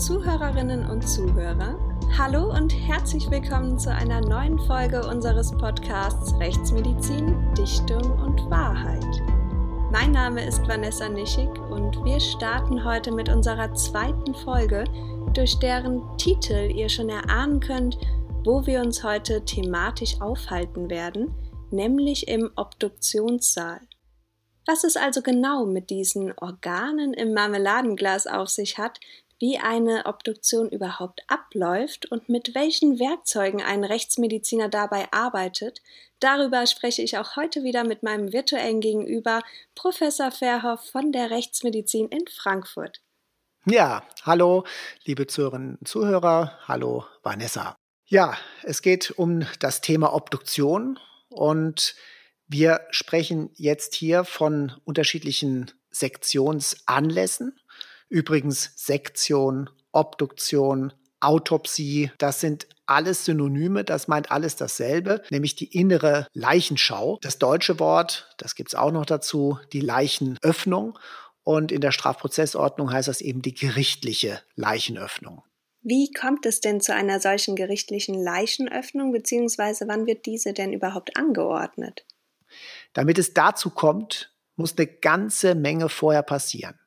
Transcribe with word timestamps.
Zuhörerinnen 0.00 0.88
und 0.88 1.06
Zuhörer. 1.06 1.78
Hallo 2.16 2.50
und 2.56 2.70
herzlich 2.70 3.30
willkommen 3.30 3.78
zu 3.78 3.92
einer 3.92 4.22
neuen 4.22 4.58
Folge 4.60 5.06
unseres 5.06 5.50
Podcasts 5.50 6.32
Rechtsmedizin, 6.40 7.36
Dichtung 7.52 8.10
und 8.18 8.48
Wahrheit. 8.48 9.04
Mein 9.92 10.12
Name 10.12 10.42
ist 10.46 10.66
Vanessa 10.66 11.06
Nischig 11.06 11.50
und 11.70 12.02
wir 12.02 12.18
starten 12.18 12.82
heute 12.82 13.12
mit 13.12 13.28
unserer 13.28 13.74
zweiten 13.74 14.34
Folge, 14.36 14.84
durch 15.34 15.58
deren 15.58 16.16
Titel 16.16 16.70
ihr 16.74 16.88
schon 16.88 17.10
erahnen 17.10 17.60
könnt, 17.60 17.98
wo 18.42 18.64
wir 18.64 18.80
uns 18.80 19.04
heute 19.04 19.44
thematisch 19.44 20.18
aufhalten 20.22 20.88
werden, 20.88 21.34
nämlich 21.70 22.26
im 22.26 22.50
Obduktionssaal. 22.56 23.82
Was 24.66 24.82
es 24.84 24.96
also 24.96 25.20
genau 25.20 25.66
mit 25.66 25.90
diesen 25.90 26.32
Organen 26.38 27.12
im 27.12 27.34
Marmeladenglas 27.34 28.26
auf 28.26 28.48
sich 28.48 28.78
hat, 28.78 28.98
wie 29.40 29.58
eine 29.58 30.04
Obduktion 30.04 30.68
überhaupt 30.68 31.22
abläuft 31.26 32.06
und 32.06 32.28
mit 32.28 32.54
welchen 32.54 33.00
Werkzeugen 33.00 33.62
ein 33.62 33.82
Rechtsmediziner 33.82 34.68
dabei 34.68 35.10
arbeitet, 35.12 35.80
darüber 36.20 36.66
spreche 36.66 37.02
ich 37.02 37.16
auch 37.16 37.36
heute 37.36 37.64
wieder 37.64 37.82
mit 37.82 38.02
meinem 38.02 38.32
virtuellen 38.32 38.80
Gegenüber, 38.80 39.40
Professor 39.74 40.30
Verhoff 40.30 40.90
von 40.90 41.10
der 41.10 41.30
Rechtsmedizin 41.30 42.08
in 42.08 42.26
Frankfurt. 42.28 43.00
Ja, 43.64 44.04
hallo, 44.22 44.64
liebe 45.04 45.26
Zuhörerinnen 45.26 45.76
und 45.76 45.88
Zuhörer, 45.88 46.58
hallo 46.68 47.04
Vanessa. 47.22 47.76
Ja, 48.06 48.36
es 48.62 48.82
geht 48.82 49.10
um 49.10 49.46
das 49.58 49.80
Thema 49.80 50.14
Obduktion 50.14 50.98
und 51.28 51.94
wir 52.46 52.80
sprechen 52.90 53.50
jetzt 53.54 53.94
hier 53.94 54.24
von 54.24 54.72
unterschiedlichen 54.84 55.70
Sektionsanlässen. 55.90 57.59
Übrigens 58.10 58.72
Sektion, 58.74 59.70
Obduktion, 59.92 60.92
Autopsie, 61.20 62.10
das 62.18 62.40
sind 62.40 62.66
alles 62.86 63.24
Synonyme, 63.24 63.84
das 63.84 64.08
meint 64.08 64.32
alles 64.32 64.56
dasselbe, 64.56 65.22
nämlich 65.30 65.54
die 65.54 65.72
innere 65.78 66.26
Leichenschau. 66.32 67.18
Das 67.22 67.38
deutsche 67.38 67.78
Wort, 67.78 68.34
das 68.36 68.56
gibt 68.56 68.70
es 68.70 68.74
auch 68.74 68.90
noch 68.90 69.06
dazu, 69.06 69.58
die 69.72 69.80
Leichenöffnung. 69.80 70.98
Und 71.44 71.70
in 71.70 71.80
der 71.80 71.92
Strafprozessordnung 71.92 72.92
heißt 72.92 73.06
das 73.06 73.20
eben 73.20 73.42
die 73.42 73.54
gerichtliche 73.54 74.42
Leichenöffnung. 74.56 75.44
Wie 75.82 76.10
kommt 76.12 76.46
es 76.46 76.60
denn 76.60 76.80
zu 76.80 76.92
einer 76.92 77.20
solchen 77.20 77.54
gerichtlichen 77.54 78.20
Leichenöffnung, 78.20 79.12
beziehungsweise 79.12 79.86
wann 79.86 80.06
wird 80.06 80.26
diese 80.26 80.52
denn 80.52 80.72
überhaupt 80.72 81.16
angeordnet? 81.16 82.04
Damit 82.92 83.18
es 83.18 83.34
dazu 83.34 83.70
kommt, 83.70 84.34
muss 84.56 84.76
eine 84.76 84.88
ganze 84.88 85.54
Menge 85.54 85.88
vorher 85.88 86.24
passieren. 86.24 86.79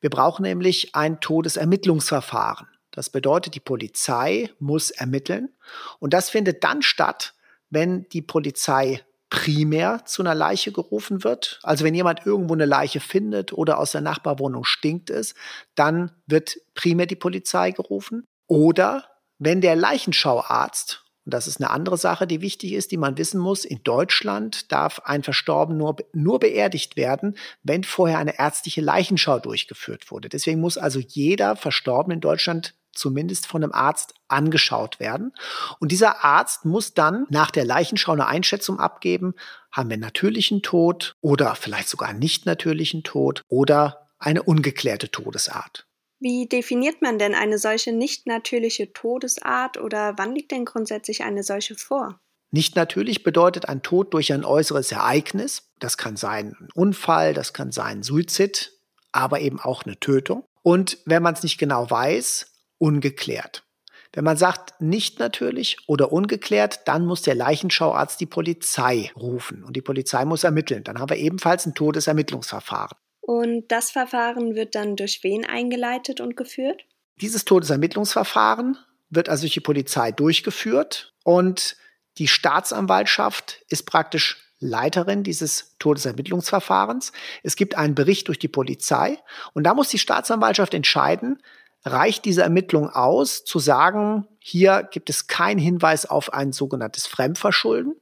Wir 0.00 0.10
brauchen 0.10 0.42
nämlich 0.42 0.94
ein 0.94 1.20
Todesermittlungsverfahren. 1.20 2.68
Das 2.90 3.10
bedeutet, 3.10 3.54
die 3.54 3.60
Polizei 3.60 4.50
muss 4.58 4.90
ermitteln 4.90 5.50
und 5.98 6.14
das 6.14 6.30
findet 6.30 6.64
dann 6.64 6.82
statt, 6.82 7.34
wenn 7.70 8.08
die 8.08 8.22
Polizei 8.22 9.04
primär 9.30 10.04
zu 10.06 10.22
einer 10.22 10.34
Leiche 10.34 10.72
gerufen 10.72 11.22
wird. 11.22 11.60
Also 11.62 11.84
wenn 11.84 11.94
jemand 11.94 12.24
irgendwo 12.24 12.54
eine 12.54 12.64
Leiche 12.64 13.00
findet 13.00 13.52
oder 13.52 13.78
aus 13.78 13.92
der 13.92 14.00
Nachbarwohnung 14.00 14.64
stinkt 14.64 15.10
es, 15.10 15.34
dann 15.74 16.12
wird 16.26 16.58
primär 16.74 17.06
die 17.06 17.16
Polizei 17.16 17.72
gerufen. 17.72 18.24
Oder 18.46 19.04
wenn 19.38 19.60
der 19.60 19.76
Leichenschauarzt 19.76 21.04
und 21.28 21.34
das 21.34 21.46
ist 21.46 21.60
eine 21.60 21.68
andere 21.68 21.98
Sache, 21.98 22.26
die 22.26 22.40
wichtig 22.40 22.72
ist, 22.72 22.90
die 22.90 22.96
man 22.96 23.18
wissen 23.18 23.38
muss. 23.38 23.66
In 23.66 23.82
Deutschland 23.84 24.72
darf 24.72 25.00
ein 25.04 25.22
Verstorben 25.22 25.76
nur, 25.76 25.96
nur 26.14 26.40
beerdigt 26.40 26.96
werden, 26.96 27.36
wenn 27.62 27.84
vorher 27.84 28.16
eine 28.16 28.38
ärztliche 28.38 28.80
Leichenschau 28.80 29.38
durchgeführt 29.38 30.10
wurde. 30.10 30.30
Deswegen 30.30 30.58
muss 30.58 30.78
also 30.78 31.00
jeder 31.00 31.54
Verstorbene 31.54 32.14
in 32.14 32.22
Deutschland 32.22 32.76
zumindest 32.94 33.46
von 33.46 33.62
einem 33.62 33.74
Arzt 33.74 34.14
angeschaut 34.28 35.00
werden. 35.00 35.34
Und 35.80 35.92
dieser 35.92 36.24
Arzt 36.24 36.64
muss 36.64 36.94
dann 36.94 37.26
nach 37.28 37.50
der 37.50 37.66
Leichenschau 37.66 38.12
eine 38.12 38.26
Einschätzung 38.26 38.80
abgeben, 38.80 39.34
haben 39.70 39.90
wir 39.90 39.98
natürlichen 39.98 40.62
Tod 40.62 41.14
oder 41.20 41.54
vielleicht 41.56 41.90
sogar 41.90 42.14
nicht 42.14 42.46
natürlichen 42.46 43.02
Tod 43.02 43.42
oder 43.48 44.08
eine 44.18 44.42
ungeklärte 44.42 45.10
Todesart. 45.10 45.87
Wie 46.20 46.48
definiert 46.48 47.00
man 47.00 47.18
denn 47.18 47.34
eine 47.34 47.58
solche 47.58 47.92
nicht 47.92 48.26
natürliche 48.26 48.92
Todesart 48.92 49.78
oder 49.78 50.14
wann 50.16 50.34
liegt 50.34 50.50
denn 50.50 50.64
grundsätzlich 50.64 51.22
eine 51.22 51.44
solche 51.44 51.76
vor? 51.76 52.20
Nicht 52.50 52.76
natürlich 52.76 53.22
bedeutet 53.22 53.68
ein 53.68 53.82
Tod 53.82 54.14
durch 54.14 54.32
ein 54.32 54.44
äußeres 54.44 54.90
Ereignis. 54.90 55.70
Das 55.78 55.96
kann 55.96 56.16
sein 56.16 56.56
ein 56.58 56.68
Unfall, 56.74 57.34
das 57.34 57.52
kann 57.52 57.72
sein 57.72 58.02
Suizid, 58.02 58.72
aber 59.12 59.40
eben 59.40 59.60
auch 59.60 59.84
eine 59.84 60.00
Tötung. 60.00 60.44
Und 60.62 60.98
wenn 61.04 61.22
man 61.22 61.34
es 61.34 61.42
nicht 61.42 61.58
genau 61.58 61.88
weiß, 61.90 62.46
ungeklärt. 62.78 63.64
Wenn 64.12 64.24
man 64.24 64.38
sagt 64.38 64.80
nicht 64.80 65.18
natürlich 65.18 65.76
oder 65.86 66.10
ungeklärt, 66.10 66.80
dann 66.86 67.04
muss 67.04 67.22
der 67.22 67.34
Leichenschauarzt 67.34 68.18
die 68.20 68.26
Polizei 68.26 69.12
rufen 69.14 69.62
und 69.62 69.76
die 69.76 69.82
Polizei 69.82 70.24
muss 70.24 70.44
ermitteln. 70.44 70.82
Dann 70.82 70.98
haben 70.98 71.10
wir 71.10 71.18
ebenfalls 71.18 71.66
ein 71.66 71.74
Todesermittlungsverfahren. 71.74 72.96
Und 73.28 73.68
das 73.68 73.90
Verfahren 73.90 74.54
wird 74.54 74.74
dann 74.74 74.96
durch 74.96 75.22
wen 75.22 75.44
eingeleitet 75.44 76.18
und 76.18 76.34
geführt? 76.34 76.86
Dieses 77.20 77.44
Todesermittlungsverfahren 77.44 78.78
wird 79.10 79.28
also 79.28 79.42
durch 79.42 79.52
die 79.52 79.60
Polizei 79.60 80.12
durchgeführt 80.12 81.12
und 81.24 81.76
die 82.16 82.26
Staatsanwaltschaft 82.26 83.66
ist 83.68 83.84
praktisch 83.84 84.38
Leiterin 84.60 85.24
dieses 85.24 85.76
Todesermittlungsverfahrens. 85.78 87.12
Es 87.42 87.56
gibt 87.56 87.74
einen 87.74 87.94
Bericht 87.94 88.28
durch 88.28 88.38
die 88.38 88.48
Polizei 88.48 89.18
und 89.52 89.64
da 89.64 89.74
muss 89.74 89.90
die 89.90 89.98
Staatsanwaltschaft 89.98 90.72
entscheiden, 90.72 91.42
reicht 91.84 92.24
diese 92.24 92.40
Ermittlung 92.40 92.88
aus, 92.88 93.44
zu 93.44 93.58
sagen, 93.58 94.26
hier 94.38 94.88
gibt 94.90 95.10
es 95.10 95.26
keinen 95.26 95.58
Hinweis 95.58 96.06
auf 96.06 96.32
ein 96.32 96.52
sogenanntes 96.52 97.06
Fremdverschulden 97.06 97.94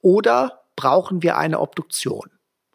oder 0.00 0.64
brauchen 0.74 1.22
wir 1.22 1.36
eine 1.38 1.60
Obduktion? 1.60 2.31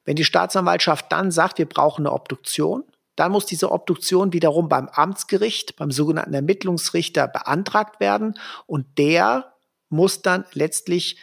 Wenn 0.08 0.16
die 0.16 0.24
Staatsanwaltschaft 0.24 1.12
dann 1.12 1.32
sagt, 1.32 1.58
wir 1.58 1.68
brauchen 1.68 2.08
eine 2.08 2.14
Obduktion, 2.14 2.86
dann 3.18 3.34
muss 3.34 3.46
diese 3.46 3.72
Obduktion 3.72 4.32
wiederum 4.32 4.70
beim 4.70 4.88
Amtsgericht, 4.88 5.76
beim 5.76 5.92
sogenannten 5.92 6.34
Ermittlungsrichter 6.34 7.28
beantragt 7.28 8.00
werden 8.00 8.40
und 8.68 8.86
der 8.98 9.54
muss 9.90 10.22
dann 10.22 10.46
letztlich 10.54 11.18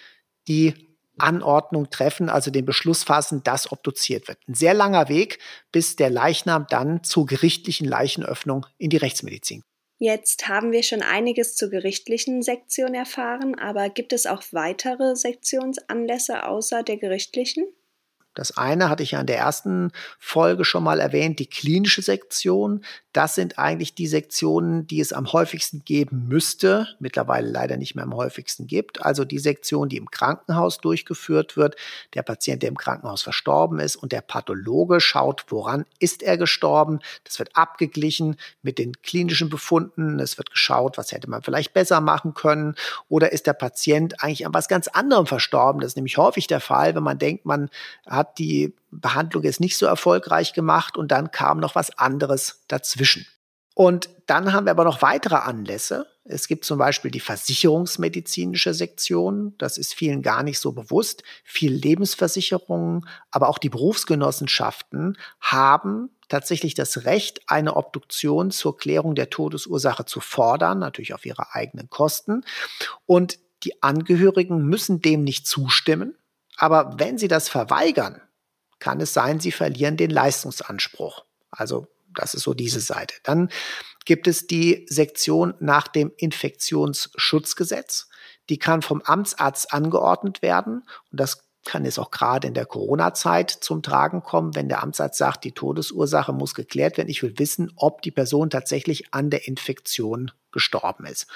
die 0.49 0.75
Anordnung 1.17 1.89
treffen, 1.89 2.29
also 2.29 2.51
den 2.51 2.67
Beschluss 2.67 3.05
fassen, 3.05 3.43
dass 3.43 3.73
obduziert 3.73 4.29
wird. 4.29 4.39
Ein 4.47 4.55
sehr 4.55 4.75
langer 4.75 5.09
Weg, 5.09 5.39
bis 5.73 5.97
der 5.97 6.11
Leichnam 6.11 6.67
dann 6.69 7.03
zur 7.05 7.25
gerichtlichen 7.25 7.89
Leichenöffnung 7.89 8.67
in 8.77 8.91
die 8.91 8.99
Rechtsmedizin. 8.99 9.63
Jetzt 9.99 10.47
haben 10.49 10.73
wir 10.73 10.83
schon 10.83 11.01
einiges 11.01 11.57
zur 11.57 11.71
gerichtlichen 11.71 12.43
Sektion 12.43 12.95
erfahren, 12.95 13.59
aber 13.59 13.89
gibt 13.89 14.13
es 14.13 14.27
auch 14.27 14.43
weitere 14.51 15.17
Sektionsanlässe 15.17 16.47
außer 16.47 16.83
der 16.83 16.99
gerichtlichen? 16.99 17.65
Das 18.35 18.57
eine 18.57 18.89
hatte 18.89 19.03
ich 19.03 19.13
ja 19.13 19.21
in 19.21 19.27
der 19.27 19.39
ersten 19.39 19.93
Folge 20.19 20.65
schon 20.65 20.85
mal 20.85 21.01
erwähnt, 21.01 21.39
die 21.39 21.47
klinische 21.47 22.03
Sektion. 22.03 22.85
Das 23.13 23.37
sind 23.37 23.59
eigentlich 23.59 23.95
die 23.95 24.09
Sektionen, 24.09 24.87
die 24.87 25.01
es 25.01 25.13
am 25.13 25.33
häufigsten 25.33 25.85
geben 25.85 26.27
müsste, 26.29 26.89
mittlerweile 26.99 27.49
leider 27.49 27.77
nicht 27.77 27.95
mehr 27.95 28.05
am 28.05 28.15
häufigsten 28.15 28.67
gibt. 28.67 29.03
Also 29.03 29.25
die 29.25 29.39
Sektion, 29.39 29.89
die 29.89 29.97
im 29.97 30.11
Krankenhaus 30.11 30.79
durchgeführt 30.79 31.57
wird, 31.57 31.77
der 32.15 32.23
Patient, 32.23 32.63
der 32.63 32.71
im 32.71 32.77
Krankenhaus 32.77 33.23
verstorben 33.23 33.79
ist 33.79 33.95
und 33.95 34.11
der 34.11 34.21
Pathologe 34.21 35.01
schaut, 35.01 35.45
woran 35.49 35.85
ist 36.01 36.23
er 36.23 36.37
gestorben. 36.37 36.99
Das 37.23 37.39
wird 37.39 37.57
abgeglichen 37.57 38.37
mit 38.63 38.79
den 38.79 39.01
klinischen 39.03 39.49
Befunden. 39.49 40.19
Es 40.19 40.37
wird 40.37 40.51
geschaut, 40.51 40.99
was 40.99 41.13
hätte 41.13 41.31
man 41.31 41.43
vielleicht 41.43 41.73
besser 41.73 42.01
machen 42.01 42.35
können. 42.35 42.75
Oder 43.09 43.33
ist 43.33 43.47
der 43.47 43.53
Patient 43.53 44.23
eigentlich 44.23 44.45
an 44.45 44.55
was 44.55 44.67
ganz 44.67 44.89
anderem 44.89 45.27
verstorben? 45.27 45.81
Das 45.81 45.93
ist 45.93 45.97
nämlich 45.97 46.19
häufig 46.19 46.49
der 46.49 46.61
Fall, 46.61 46.97
wenn 46.97 47.03
man 47.05 47.19
denkt, 47.19 47.47
man 47.47 47.71
hat 48.07 48.24
die 48.25 48.75
Behandlung 48.91 49.45
jetzt 49.45 49.61
nicht 49.61 49.77
so 49.77 49.87
erfolgreich 49.87 50.53
gemacht 50.53 50.97
und 50.97 51.11
dann 51.11 51.31
kam 51.31 51.59
noch 51.59 51.75
was 51.75 51.99
anderes 51.99 52.65
dazwischen. 52.69 53.27
Und 53.75 54.09
dann 54.27 54.53
haben 54.53 54.67
wir 54.67 54.71
aber 54.71 54.85
noch 54.85 55.03
weitere 55.03 55.35
Anlässe. 55.35 56.07
Es 56.23 56.49
gibt 56.49 56.65
zum 56.65 56.79
Beispiel 56.79 57.11
die 57.11 57.21
versicherungsmedizinische 57.21 58.73
Sektion. 58.73 59.55
Das 59.59 59.77
ist 59.77 59.95
vielen 59.95 60.23
gar 60.23 60.43
nicht 60.43 60.59
so 60.59 60.73
bewusst. 60.73 61.23
Viele 61.43 61.77
Lebensversicherungen, 61.77 63.07
aber 63.31 63.49
auch 63.49 63.59
die 63.59 63.69
Berufsgenossenschaften 63.69 65.19
haben 65.41 66.11
tatsächlich 66.29 66.75
das 66.75 67.05
Recht, 67.05 67.43
eine 67.49 67.77
Obduktion 67.77 68.51
zur 68.51 68.77
Klärung 68.79 69.15
der 69.15 69.29
Todesursache 69.29 70.07
zu 70.07 70.21
fordern, 70.21 70.79
natürlich 70.79 71.13
auf 71.13 71.27
ihre 71.27 71.55
eigenen 71.55 71.91
Kosten. 71.91 72.45
Und 73.07 73.39
die 73.65 73.83
Angehörigen 73.83 74.65
müssen 74.65 75.01
dem 75.01 75.25
nicht 75.25 75.47
zustimmen. 75.47 76.17
Aber 76.57 76.95
wenn 76.99 77.19
sie 77.19 77.29
das 77.29 77.49
verweigern, 77.49 78.21
kann 78.79 79.01
es 79.01 79.13
sein, 79.13 79.41
sie 79.41 79.53
verlieren 79.53 79.97
den 79.97 80.11
Leistungsanspruch. 80.11 81.25
Also 81.51 81.87
das 82.15 82.35
ist 82.35 82.43
so 82.43 82.55
diese 82.55 82.81
Seite. 82.81 83.15
Dann 83.23 83.51
gibt 84.05 84.27
es 84.27 84.47
die 84.47 84.87
Sektion 84.89 85.55
nach 85.61 85.89
dem 85.89 86.13
Infektionsschutzgesetz. 86.17 88.09
Die 88.49 88.59
kann 88.59 88.83
vom 88.83 89.03
Amtsarzt 89.03 89.73
angeordnet 89.73 90.43
werden. 90.43 90.83
Und 91.11 91.21
das 91.21 91.45
kann 91.65 91.87
es 91.87 91.99
auch 91.99 92.11
gerade 92.11 92.47
in 92.47 92.55
der 92.55 92.67
Corona-Zeit 92.67 93.51
zum 93.51 93.83
Tragen 93.83 94.23
kommen, 94.23 94.55
wenn 94.55 94.69
der 94.69 94.83
Amtsarzt 94.83 95.19
sagt, 95.19 95.45
die 95.45 95.53
Todesursache 95.53 96.33
muss 96.33 96.55
geklärt 96.55 96.99
werden. 96.99 97.09
Ich 97.09 97.23
will 97.23 97.39
wissen, 97.39 97.73
ob 97.77 98.03
die 98.03 98.11
Person 98.11 98.51
tatsächlich 98.51 99.15
an 99.15 99.31
der 99.31 99.49
Infektion 99.49 100.31
gestorben 100.53 101.07
ist. 101.07 101.27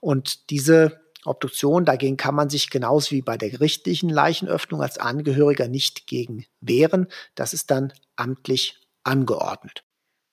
Und 0.00 0.50
diese 0.50 1.00
Obduktion, 1.24 1.84
dagegen 1.84 2.16
kann 2.16 2.34
man 2.34 2.48
sich 2.48 2.70
genauso 2.70 3.12
wie 3.12 3.22
bei 3.22 3.36
der 3.36 3.50
gerichtlichen 3.50 4.08
Leichenöffnung 4.08 4.82
als 4.82 4.98
Angehöriger 4.98 5.68
nicht 5.68 6.06
gegen 6.06 6.46
wehren. 6.60 7.08
Das 7.34 7.52
ist 7.52 7.70
dann 7.70 7.92
amtlich 8.16 8.80
angeordnet. 9.02 9.84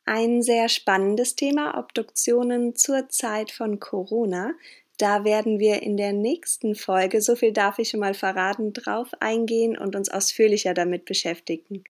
Ein 0.06 0.44
sehr 0.44 0.70
spannendes 0.70 1.36
Thema, 1.36 1.78
Obduktionen 1.80 2.76
zur 2.76 3.10
Zeit 3.10 3.52
von 3.52 3.80
Corona. 3.80 4.54
Da 4.98 5.26
werden 5.26 5.60
wir 5.60 5.82
in 5.82 5.98
der 5.98 6.14
nächsten 6.14 6.76
Folge, 6.76 7.22
so 7.22 7.36
viel 7.36 7.52
darf 7.52 7.80
ich 7.80 7.90
schon 7.90 8.00
mal 8.00 8.14
verraten, 8.14 8.72
drauf 8.72 9.10
eingehen 9.20 9.78
und 9.78 9.96
uns 9.96 10.10
ausführlicher 10.10 10.74
damit 10.74 11.06
beschäftigen. 11.06 11.84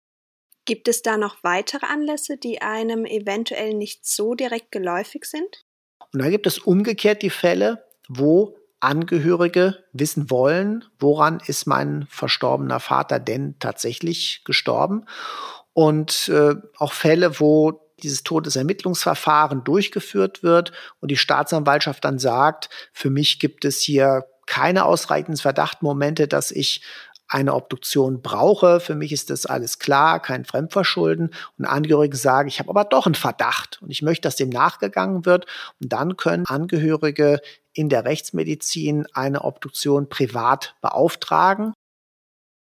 Gibt 0.65 0.87
es 0.87 1.03
da 1.03 1.17
noch 1.17 1.43
weitere 1.43 1.87
Anlässe, 1.87 2.37
die 2.37 2.63
einem 2.63 3.05
eventuell 3.05 3.75
nicht 3.75 4.07
so 4.07 4.35
direkt 4.35 4.71
geläufig 4.71 5.25
sind? 5.25 5.65
Und 6.13 6.23
da 6.23 6.29
gibt 6.29 6.47
es 6.47 6.59
umgekehrt 6.59 7.23
die 7.23 7.31
Fälle, 7.31 7.85
wo 8.09 8.57
Angehörige 8.83 9.85
wissen 9.93 10.31
wollen, 10.31 10.85
woran 10.99 11.41
ist 11.47 11.67
mein 11.67 12.07
verstorbener 12.11 12.81
Vater 12.81 13.21
denn 13.21 13.57
tatsächlich 13.59 14.43
gestorben. 14.45 15.07
Und 15.73 16.29
äh, 16.29 16.57
auch 16.79 16.93
Fälle, 16.93 17.39
wo 17.41 17.81
dieses 18.03 18.25
Todesermittlungsverfahren 18.25 19.65
durchgeführt 19.65 20.43
wird 20.43 20.73
und 21.01 21.11
die 21.11 21.17
Staatsanwaltschaft 21.17 22.05
dann 22.05 22.19
sagt, 22.19 22.69
für 22.93 23.11
mich 23.11 23.39
gibt 23.39 23.65
es 23.65 23.81
hier 23.81 24.27
keine 24.47 24.85
ausreichenden 24.85 25.37
Verdachtmomente, 25.37 26.27
dass 26.27 26.51
ich 26.51 26.83
eine 27.29 27.55
Obduktion 27.55 28.21
brauche. 28.21 28.81
Für 28.81 28.95
mich 28.95 29.13
ist 29.13 29.31
das 29.31 29.47
alles 29.47 29.79
klar, 29.79 30.21
kein 30.21 30.45
Fremdverschulden. 30.45 31.31
Und 31.59 31.65
Angehörige 31.65 32.17
sagen, 32.17 32.49
ich 32.49 32.59
habe 32.59 32.69
aber 32.69 32.85
doch 32.85 33.07
einen 33.07 33.15
Verdacht 33.15 33.81
und 33.81 33.91
ich 33.91 34.03
möchte, 34.03 34.23
dass 34.23 34.37
dem 34.37 34.51
nachgegangen 34.51 35.25
wird. 35.25 35.47
Und 35.81 35.93
dann 35.93 36.17
können 36.17 36.45
Angehörige 36.47 37.41
in 37.75 37.89
der 37.89 38.05
Rechtsmedizin 38.05 39.07
eine 39.13 39.45
Obduktion 39.45 40.09
privat 40.09 40.75
beauftragen. 40.81 41.73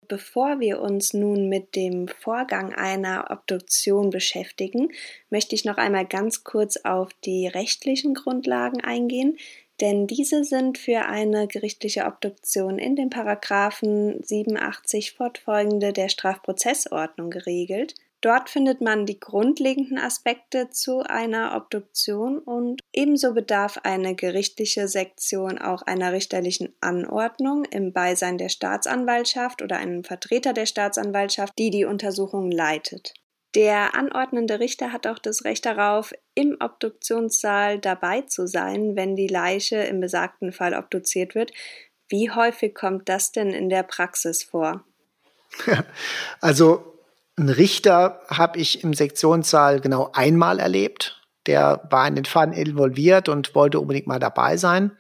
Bevor 0.09 0.61
wir 0.61 0.81
uns 0.81 1.15
nun 1.15 1.49
mit 1.49 1.75
dem 1.75 2.07
Vorgang 2.07 2.73
einer 2.73 3.31
Obduktion 3.31 4.11
beschäftigen, 4.11 4.93
möchte 5.31 5.55
ich 5.55 5.65
noch 5.65 5.79
einmal 5.79 6.07
ganz 6.07 6.45
kurz 6.45 6.77
auf 6.77 7.11
die 7.25 7.49
rechtlichen 7.49 8.15
Grundlagen 8.15 8.83
eingehen, 8.85 9.37
denn 9.81 10.07
diese 10.07 10.45
sind 10.45 10.79
für 10.79 11.03
eine 11.07 11.49
gerichtliche 11.49 12.07
Obduktion 12.07 12.79
in 12.79 12.97
den 12.97 13.11
Paragraphen 13.11 14.23
87 14.23 15.13
fortfolgende 15.13 15.93
der 15.93 16.09
Strafprozessordnung 16.09 17.31
geregelt. 17.31 17.95
Dort 18.27 18.51
findet 18.51 18.81
man 18.81 19.07
die 19.07 19.21
grundlegenden 19.21 19.99
Aspekte 19.99 20.69
zu 20.69 21.03
einer 21.03 21.55
Obduktion 21.55 22.41
und 22.41 22.81
ebenso 22.93 23.35
bedarf 23.35 23.79
eine 23.85 24.17
gerichtliche 24.17 24.89
Sektion 24.89 25.59
auch 25.59 25.83
einer 25.83 26.13
richterlichen 26.13 26.75
Anordnung 26.81 27.65
im 27.67 27.93
Beisein 27.93 28.37
der 28.37 28.49
Staatsanwaltschaft 28.49 29.63
oder 29.63 29.77
einem 29.77 30.03
Vertreter 30.03 30.53
der 30.53 30.67
Staatsanwaltschaft, 30.67 31.53
die 31.57 31.71
die 31.71 31.85
Untersuchung 31.85 32.51
leitet. 32.51 33.15
Der 33.55 33.95
anordnende 33.95 34.59
Richter 34.59 34.93
hat 34.93 35.07
auch 35.07 35.21
das 35.21 35.45
Recht 35.45 35.65
darauf, 35.65 36.13
im 36.35 36.57
Obduktionssaal 36.59 37.79
dabei 37.79 38.23
zu 38.23 38.49
sein, 38.49 38.97
wenn 38.97 39.15
die 39.15 39.29
Leiche 39.29 39.77
im 39.77 40.01
besagten 40.01 40.51
Fall 40.51 40.75
obduziert 40.75 41.37
wird. 41.37 41.53
Wie 42.09 42.33
häufig 42.33 42.75
kommt 42.75 43.09
das 43.09 43.31
denn 43.31 43.53
in 43.53 43.69
der 43.69 43.85
Praxis 43.85 44.43
vor? 44.43 44.83
Also 46.41 46.96
ein 47.37 47.49
Richter 47.51 48.21
habe 48.29 48.59
ich 48.59 48.83
im 48.83 48.95
Sektionssaal 48.95 49.81
genau 49.81 50.11
einmal 50.13 50.59
erlebt. 50.59 51.23
Der 51.47 51.87
war 51.91 52.09
in 52.09 52.15
den 52.15 52.25
Fall 52.25 52.53
involviert 52.55 53.29
und 53.29 53.55
wollte 53.55 53.79
unbedingt 53.79 54.07
mal 54.07 54.19
dabei 54.19 54.57
sein. 54.57 54.97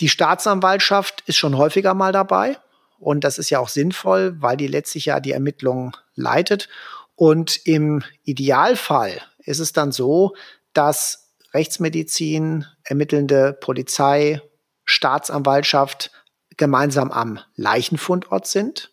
Die 0.00 0.08
Staatsanwaltschaft 0.08 1.22
ist 1.26 1.36
schon 1.36 1.56
häufiger 1.56 1.94
mal 1.94 2.12
dabei. 2.12 2.58
Und 2.98 3.24
das 3.24 3.38
ist 3.38 3.50
ja 3.50 3.58
auch 3.58 3.68
sinnvoll, 3.68 4.36
weil 4.40 4.56
die 4.56 4.68
letztlich 4.68 5.06
ja 5.06 5.18
die 5.18 5.32
Ermittlungen 5.32 5.92
leitet. 6.14 6.68
Und 7.16 7.66
im 7.66 8.04
Idealfall 8.22 9.20
ist 9.38 9.58
es 9.58 9.72
dann 9.72 9.92
so, 9.92 10.36
dass 10.72 11.32
Rechtsmedizin, 11.52 12.66
ermittelnde 12.84 13.54
Polizei, 13.54 14.40
Staatsanwaltschaft 14.84 16.12
gemeinsam 16.56 17.10
am 17.10 17.40
Leichenfundort 17.56 18.46
sind 18.46 18.91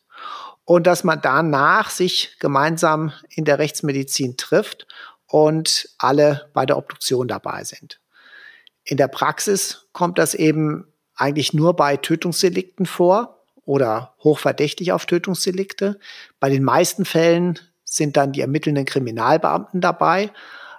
und 0.70 0.86
dass 0.86 1.04
man 1.04 1.20
danach 1.20 1.90
sich 1.90 2.38
gemeinsam 2.38 3.12
in 3.32 3.44
der 3.44 3.58
Rechtsmedizin 3.58 4.38
trifft 4.38 4.86
und 5.26 5.90
alle 5.98 6.48
bei 6.54 6.68
der 6.68 6.78
Obduktion 6.78 7.28
dabei 7.28 7.64
sind. 7.64 8.00
In 8.84 8.98
der 8.98 9.08
Praxis 9.08 9.88
kommt 9.94 10.20
das 10.20 10.36
eben 10.36 10.86
eigentlich 11.16 11.56
nur 11.56 11.76
bei 11.76 11.98
Tötungsdelikten 11.98 12.86
vor 12.86 13.44
oder 13.66 14.14
hochverdächtig 14.24 14.92
auf 14.92 15.08
Tötungsdelikte. 15.08 16.00
Bei 16.40 16.52
den 16.52 16.64
meisten 16.64 17.04
Fällen 17.04 17.58
sind 17.84 18.16
dann 18.16 18.32
die 18.32 18.42
ermittelnden 18.42 18.86
Kriminalbeamten 18.86 19.82
dabei, 19.82 20.32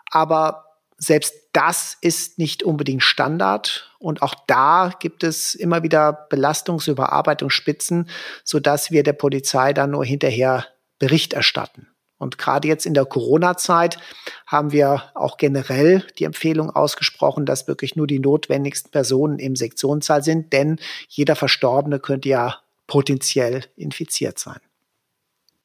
aber 0.09 0.67
selbst 0.99 1.35
das 1.53 1.99
ist 2.01 2.39
nicht 2.39 2.63
unbedingt 2.63 3.03
Standard. 3.03 3.90
Und 4.01 4.23
auch 4.23 4.35
da 4.47 4.93
gibt 4.99 5.23
es 5.23 5.55
immer 5.55 5.83
wieder 5.83 6.27
Belastungs-, 6.31 6.91
Überarbeitungsspitzen, 6.91 8.09
sodass 8.45 8.91
wir 8.91 9.03
der 9.03 9.13
Polizei 9.13 9.75
dann 9.75 9.91
nur 9.91 10.05
hinterher 10.05 10.67
Bericht 10.99 11.35
erstatten. 11.35 11.87
Und 12.17 12.39
gerade 12.39 12.67
jetzt 12.67 12.87
in 12.87 12.95
der 12.95 13.05
Corona-Zeit 13.05 13.99
haben 14.47 14.73
wir 14.73 15.11
auch 15.15 15.37
generell 15.37 16.05
die 16.19 16.25
Empfehlung 16.25 16.71
ausgesprochen, 16.71 17.45
dass 17.47 17.69
wirklich 17.69 17.95
nur 17.95 18.07
die 18.07 18.19
notwendigsten 18.19 18.91
Personen 18.91 19.39
im 19.39 19.55
Sektionssaal 19.55 20.23
sind, 20.23 20.53
denn 20.53 20.79
jeder 21.09 21.37
Verstorbene 21.37 21.99
könnte 21.99 22.31
ja 22.31 22.57
potenziell 22.87 23.65
infiziert 23.77 24.39
sein. 24.39 24.61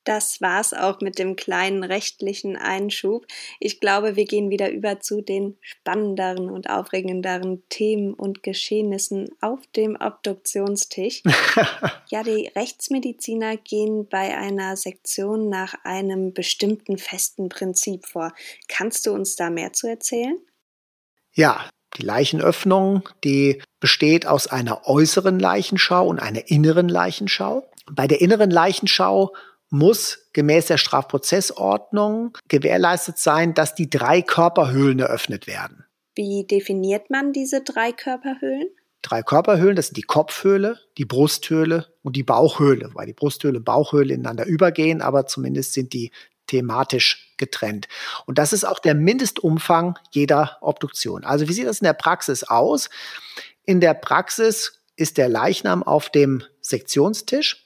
Das 0.05 0.39
war's 0.39 0.73
auch 0.73 1.01
mit 1.01 1.17
dem 1.17 1.35
kleinen 1.35 1.83
rechtlichen 1.83 2.55
Einschub. 2.55 3.25
Ich 3.59 3.79
glaube, 3.79 4.15
wir 4.15 4.25
gehen 4.25 4.51
wieder 4.51 4.71
über 4.71 4.99
zu 4.99 5.21
den 5.21 5.57
spannenderen 5.61 6.51
und 6.51 6.69
aufregenderen 6.69 7.63
Themen 7.69 8.13
und 8.13 8.43
Geschehnissen 8.43 9.29
auf 9.41 9.59
dem 9.75 9.97
Obduktionstisch. 9.99 11.23
ja, 12.09 12.21
die 12.21 12.51
Rechtsmediziner 12.55 13.57
gehen 13.57 14.07
bei 14.07 14.37
einer 14.37 14.77
Sektion 14.77 15.49
nach 15.49 15.73
einem 15.83 16.33
bestimmten 16.33 16.99
festen 16.99 17.49
Prinzip 17.49 18.05
vor. 18.05 18.31
Kannst 18.67 19.07
du 19.07 19.11
uns 19.11 19.35
da 19.35 19.49
mehr 19.49 19.73
zu 19.73 19.87
erzählen? 19.87 20.37
Ja, 21.33 21.67
die 21.97 22.03
Leichenöffnung, 22.03 23.09
die 23.23 23.61
besteht 23.79 24.27
aus 24.27 24.45
einer 24.45 24.87
äußeren 24.87 25.39
Leichenschau 25.39 26.07
und 26.07 26.19
einer 26.19 26.49
inneren 26.51 26.89
Leichenschau. 26.89 27.67
Bei 27.91 28.07
der 28.07 28.21
inneren 28.21 28.51
Leichenschau 28.51 29.33
muss 29.69 30.27
gemäß 30.33 30.67
der 30.67 30.77
Strafprozessordnung 30.77 32.37
gewährleistet 32.47 33.17
sein, 33.17 33.53
dass 33.53 33.75
die 33.75 33.89
drei 33.89 34.21
Körperhöhlen 34.21 34.99
eröffnet 34.99 35.47
werden. 35.47 35.85
Wie 36.15 36.45
definiert 36.45 37.09
man 37.09 37.33
diese 37.33 37.61
drei 37.61 37.91
Körperhöhlen? 37.91 38.69
Drei 39.01 39.21
Körperhöhlen, 39.21 39.75
das 39.75 39.87
sind 39.87 39.97
die 39.97 40.03
Kopfhöhle, 40.03 40.79
die 40.97 41.05
Brusthöhle 41.05 41.93
und 42.01 42.15
die 42.15 42.23
Bauchhöhle, 42.23 42.89
weil 42.93 43.05
die 43.05 43.13
Brusthöhle 43.13 43.59
und 43.59 43.65
Bauchhöhle 43.65 44.13
ineinander 44.13 44.45
übergehen, 44.45 45.01
aber 45.01 45.27
zumindest 45.27 45.73
sind 45.73 45.93
die 45.93 46.11
thematisch 46.47 47.33
getrennt. 47.37 47.87
Und 48.25 48.37
das 48.37 48.53
ist 48.53 48.63
auch 48.63 48.79
der 48.79 48.95
Mindestumfang 48.95 49.99
jeder 50.11 50.57
Obduktion. 50.61 51.23
Also 51.23 51.47
wie 51.47 51.53
sieht 51.53 51.67
das 51.67 51.81
in 51.81 51.85
der 51.85 51.93
Praxis 51.93 52.43
aus? 52.43 52.89
In 53.65 53.79
der 53.81 53.93
Praxis 53.93 54.81
ist 54.95 55.17
der 55.17 55.27
Leichnam 55.27 55.83
auf 55.83 56.09
dem 56.09 56.43
Sektionstisch 56.61 57.65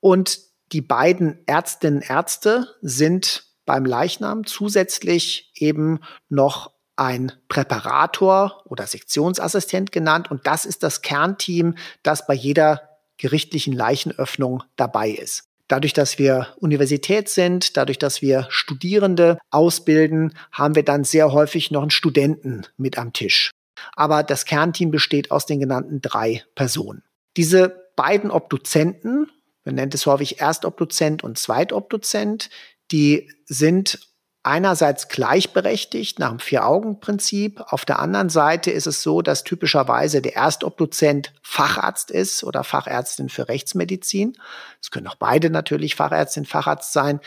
und 0.00 0.49
die 0.72 0.80
beiden 0.80 1.38
Ärztinnen 1.46 2.02
Ärzte 2.02 2.68
sind 2.80 3.44
beim 3.66 3.84
Leichnam 3.84 4.46
zusätzlich 4.46 5.52
eben 5.54 6.00
noch 6.28 6.72
ein 6.96 7.32
Präparator 7.48 8.62
oder 8.66 8.86
Sektionsassistent 8.86 9.90
genannt. 9.90 10.30
Und 10.30 10.46
das 10.46 10.66
ist 10.66 10.82
das 10.82 11.02
Kernteam, 11.02 11.76
das 12.02 12.26
bei 12.26 12.34
jeder 12.34 12.98
gerichtlichen 13.16 13.72
Leichenöffnung 13.72 14.62
dabei 14.76 15.10
ist. 15.10 15.44
Dadurch, 15.68 15.92
dass 15.92 16.18
wir 16.18 16.48
Universität 16.58 17.28
sind, 17.28 17.76
dadurch, 17.76 17.98
dass 17.98 18.22
wir 18.22 18.46
Studierende 18.50 19.38
ausbilden, 19.50 20.34
haben 20.50 20.74
wir 20.74 20.84
dann 20.84 21.04
sehr 21.04 21.32
häufig 21.32 21.70
noch 21.70 21.82
einen 21.82 21.90
Studenten 21.90 22.66
mit 22.76 22.98
am 22.98 23.12
Tisch. 23.12 23.50
Aber 23.94 24.22
das 24.22 24.44
Kernteam 24.44 24.90
besteht 24.90 25.30
aus 25.30 25.46
den 25.46 25.60
genannten 25.60 26.00
drei 26.00 26.44
Personen. 26.54 27.02
Diese 27.36 27.90
beiden 27.94 28.30
Obduzenten 28.30 29.30
man 29.70 29.76
nennt 29.76 29.94
es 29.94 30.04
häufig 30.06 30.40
Erstobduzent 30.40 31.22
und 31.22 31.38
Zweitobduzent. 31.38 32.50
Die 32.90 33.30
sind 33.46 34.00
einerseits 34.42 35.06
gleichberechtigt 35.06 36.18
nach 36.18 36.30
dem 36.30 36.40
Vier-Augen-Prinzip. 36.40 37.60
Auf 37.68 37.84
der 37.84 38.00
anderen 38.00 38.30
Seite 38.30 38.72
ist 38.72 38.88
es 38.88 39.02
so, 39.02 39.22
dass 39.22 39.44
typischerweise 39.44 40.22
der 40.22 40.34
Erstobduzent 40.34 41.32
Facharzt 41.40 42.10
ist 42.10 42.42
oder 42.42 42.64
Fachärztin 42.64 43.28
für 43.28 43.48
Rechtsmedizin. 43.48 44.36
Es 44.82 44.90
können 44.90 45.06
auch 45.06 45.14
beide 45.14 45.50
natürlich 45.50 45.94
Fachärztin, 45.94 46.46
Facharzt 46.46 46.92
sein. 46.92 47.20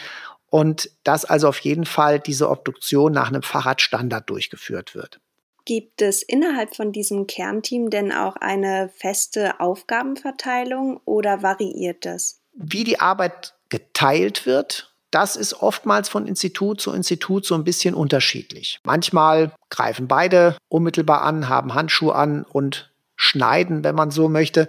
Und 0.47 0.89
dass 1.05 1.23
also 1.23 1.47
auf 1.47 1.59
jeden 1.59 1.85
Fall 1.85 2.19
diese 2.19 2.49
Obduktion 2.49 3.13
nach 3.13 3.29
einem 3.29 3.43
Facharztstandard 3.43 4.29
durchgeführt 4.29 4.95
wird. 4.95 5.21
Gibt 5.65 6.01
es 6.01 6.21
innerhalb 6.21 6.75
von 6.75 6.91
diesem 6.91 7.25
Kernteam 7.27 7.89
denn 7.89 8.11
auch 8.11 8.35
eine 8.35 8.89
feste 8.97 9.59
Aufgabenverteilung 9.59 10.99
oder 11.05 11.41
variiert 11.41 12.05
das? 12.05 12.41
Wie 12.53 12.83
die 12.83 12.99
Arbeit 12.99 13.55
geteilt 13.69 14.45
wird, 14.45 14.93
das 15.09 15.35
ist 15.35 15.61
oftmals 15.61 16.09
von 16.09 16.27
Institut 16.27 16.81
zu 16.81 16.91
Institut 16.91 17.45
so 17.45 17.55
ein 17.55 17.63
bisschen 17.63 17.93
unterschiedlich. 17.93 18.79
Manchmal 18.83 19.53
greifen 19.69 20.07
beide 20.07 20.57
unmittelbar 20.69 21.21
an, 21.21 21.49
haben 21.49 21.75
Handschuhe 21.75 22.15
an 22.15 22.43
und 22.43 22.91
schneiden, 23.15 23.83
wenn 23.83 23.95
man 23.95 24.11
so 24.11 24.27
möchte. 24.27 24.67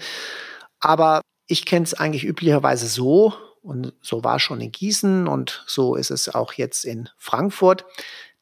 Aber 0.81 1.23
ich 1.47 1.65
kenne 1.65 1.85
es 1.85 1.95
eigentlich 1.95 2.25
üblicherweise 2.25 2.87
so, 2.87 3.35
und 3.63 3.95
so 4.03 4.23
war 4.23 4.37
es 4.37 4.43
schon 4.43 4.61
in 4.61 4.71
Gießen 4.71 5.27
und 5.27 5.65
so 5.67 5.95
ist 5.95 6.11
es 6.11 6.35
auch 6.35 6.53
jetzt 6.53 6.85
in 6.85 7.09
Frankfurt, 7.17 7.87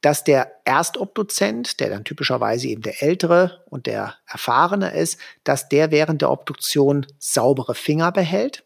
dass 0.03 0.25
der 0.25 0.61
Erstobduzent, 0.65 1.81
der 1.81 1.89
dann 1.89 2.05
typischerweise 2.05 2.69
eben 2.69 2.83
der 2.83 3.03
ältere 3.03 3.65
und 3.71 3.87
der 3.87 4.17
erfahrene 4.27 4.95
ist, 4.95 5.19
dass 5.45 5.69
der 5.69 5.91
während 5.91 6.21
der 6.23 6.31
Obduktion 6.31 7.07
saubere 7.19 7.75
Finger 7.75 8.13
behält 8.13 8.65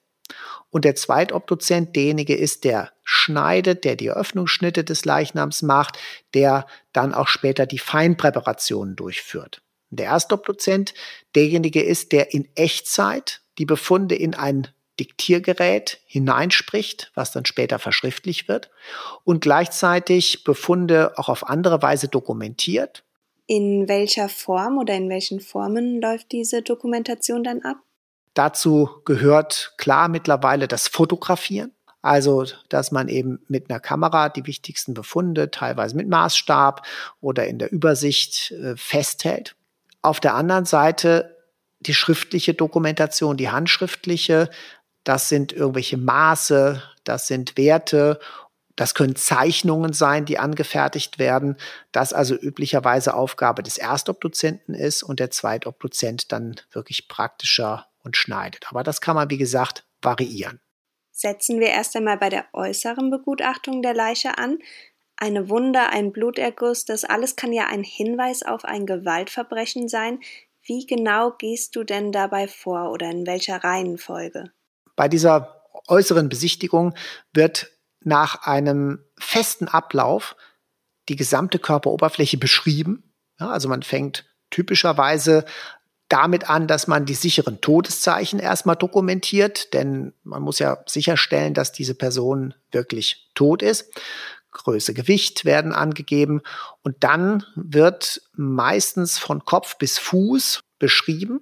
und 0.70 0.84
der 0.84 0.94
Zweitobduzent 0.94 1.94
derjenige 1.94 2.34
ist, 2.34 2.64
der 2.64 2.92
schneidet, 3.04 3.84
der 3.84 3.96
die 3.96 4.10
Öffnungsschnitte 4.10 4.82
des 4.82 5.04
Leichnams 5.04 5.62
macht, 5.62 5.98
der 6.34 6.66
dann 6.92 7.14
auch 7.14 7.28
später 7.28 7.66
die 7.66 7.78
Feinpräparationen 7.78 8.96
durchführt. 8.96 9.62
Der 9.90 10.06
Erstobduzent 10.06 10.94
derjenige 11.34 11.82
ist, 11.82 12.12
der 12.12 12.34
in 12.34 12.48
Echtzeit 12.56 13.42
die 13.58 13.66
Befunde 13.66 14.16
in 14.16 14.34
ein 14.34 14.68
Diktiergerät 14.98 16.00
hineinspricht, 16.06 17.10
was 17.14 17.32
dann 17.32 17.44
später 17.44 17.78
verschriftlich 17.78 18.48
wird 18.48 18.70
und 19.24 19.40
gleichzeitig 19.40 20.44
Befunde 20.44 21.12
auch 21.16 21.28
auf 21.28 21.48
andere 21.48 21.82
Weise 21.82 22.08
dokumentiert. 22.08 23.04
In 23.46 23.88
welcher 23.88 24.28
Form 24.28 24.78
oder 24.78 24.94
in 24.94 25.08
welchen 25.08 25.40
Formen 25.40 26.00
läuft 26.00 26.32
diese 26.32 26.62
Dokumentation 26.62 27.44
dann 27.44 27.62
ab? 27.62 27.76
Dazu 28.34 28.88
gehört 29.04 29.74
klar 29.78 30.08
mittlerweile 30.08 30.68
das 30.68 30.88
Fotografieren. 30.88 31.72
Also, 32.02 32.44
dass 32.68 32.92
man 32.92 33.08
eben 33.08 33.40
mit 33.48 33.68
einer 33.68 33.80
Kamera 33.80 34.28
die 34.28 34.46
wichtigsten 34.46 34.94
Befunde, 34.94 35.50
teilweise 35.50 35.96
mit 35.96 36.08
Maßstab 36.08 36.86
oder 37.20 37.46
in 37.46 37.58
der 37.58 37.72
Übersicht 37.72 38.52
äh, 38.52 38.76
festhält. 38.76 39.56
Auf 40.02 40.20
der 40.20 40.34
anderen 40.34 40.66
Seite 40.66 41.36
die 41.80 41.94
schriftliche 41.94 42.54
Dokumentation, 42.54 43.36
die 43.36 43.50
handschriftliche. 43.50 44.50
Das 45.06 45.28
sind 45.28 45.52
irgendwelche 45.52 45.96
Maße, 45.98 46.82
das 47.04 47.28
sind 47.28 47.56
Werte, 47.56 48.18
das 48.74 48.92
können 48.96 49.14
Zeichnungen 49.14 49.92
sein, 49.92 50.24
die 50.24 50.36
angefertigt 50.36 51.20
werden. 51.20 51.56
Das 51.92 52.12
also 52.12 52.34
üblicherweise 52.34 53.14
Aufgabe 53.14 53.62
des 53.62 53.78
Erstobduzenten 53.78 54.74
ist 54.74 55.04
und 55.04 55.20
der 55.20 55.30
Zweitobduzent 55.30 56.32
dann 56.32 56.56
wirklich 56.72 57.06
praktischer 57.06 57.86
und 58.02 58.16
schneidet. 58.16 58.66
Aber 58.68 58.82
das 58.82 59.00
kann 59.00 59.14
man, 59.14 59.30
wie 59.30 59.38
gesagt, 59.38 59.86
variieren. 60.02 60.60
Setzen 61.12 61.60
wir 61.60 61.68
erst 61.68 61.94
einmal 61.94 62.18
bei 62.18 62.28
der 62.28 62.46
äußeren 62.52 63.08
Begutachtung 63.08 63.82
der 63.82 63.94
Leiche 63.94 64.36
an. 64.38 64.58
Eine 65.16 65.48
Wunde, 65.48 65.88
ein 65.90 66.10
Bluterguss, 66.10 66.84
das 66.84 67.04
alles 67.04 67.36
kann 67.36 67.52
ja 67.52 67.68
ein 67.68 67.84
Hinweis 67.84 68.42
auf 68.42 68.64
ein 68.64 68.86
Gewaltverbrechen 68.86 69.88
sein. 69.88 70.18
Wie 70.62 70.84
genau 70.84 71.30
gehst 71.30 71.76
du 71.76 71.84
denn 71.84 72.10
dabei 72.10 72.48
vor 72.48 72.90
oder 72.90 73.08
in 73.08 73.24
welcher 73.24 73.62
Reihenfolge? 73.62 74.50
Bei 74.96 75.08
dieser 75.08 75.62
äußeren 75.88 76.28
Besichtigung 76.28 76.94
wird 77.32 77.70
nach 78.00 78.42
einem 78.46 79.04
festen 79.18 79.68
Ablauf 79.68 80.36
die 81.08 81.16
gesamte 81.16 81.58
Körperoberfläche 81.58 82.38
beschrieben. 82.38 83.12
Ja, 83.38 83.50
also 83.50 83.68
man 83.68 83.82
fängt 83.82 84.24
typischerweise 84.50 85.44
damit 86.08 86.48
an, 86.48 86.66
dass 86.68 86.86
man 86.86 87.04
die 87.04 87.14
sicheren 87.14 87.60
Todeszeichen 87.60 88.38
erstmal 88.38 88.76
dokumentiert, 88.76 89.74
denn 89.74 90.12
man 90.22 90.42
muss 90.42 90.58
ja 90.58 90.78
sicherstellen, 90.86 91.52
dass 91.52 91.72
diese 91.72 91.94
Person 91.94 92.54
wirklich 92.70 93.30
tot 93.34 93.62
ist. 93.62 93.92
Größe, 94.52 94.94
Gewicht 94.94 95.44
werden 95.44 95.72
angegeben 95.72 96.40
und 96.82 96.96
dann 97.00 97.44
wird 97.56 98.22
meistens 98.32 99.18
von 99.18 99.44
Kopf 99.44 99.76
bis 99.76 99.98
Fuß 99.98 100.60
beschrieben, 100.78 101.40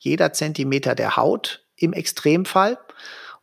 jeder 0.00 0.32
Zentimeter 0.32 0.94
der 0.94 1.16
Haut 1.16 1.66
im 1.76 1.92
Extremfall. 1.92 2.78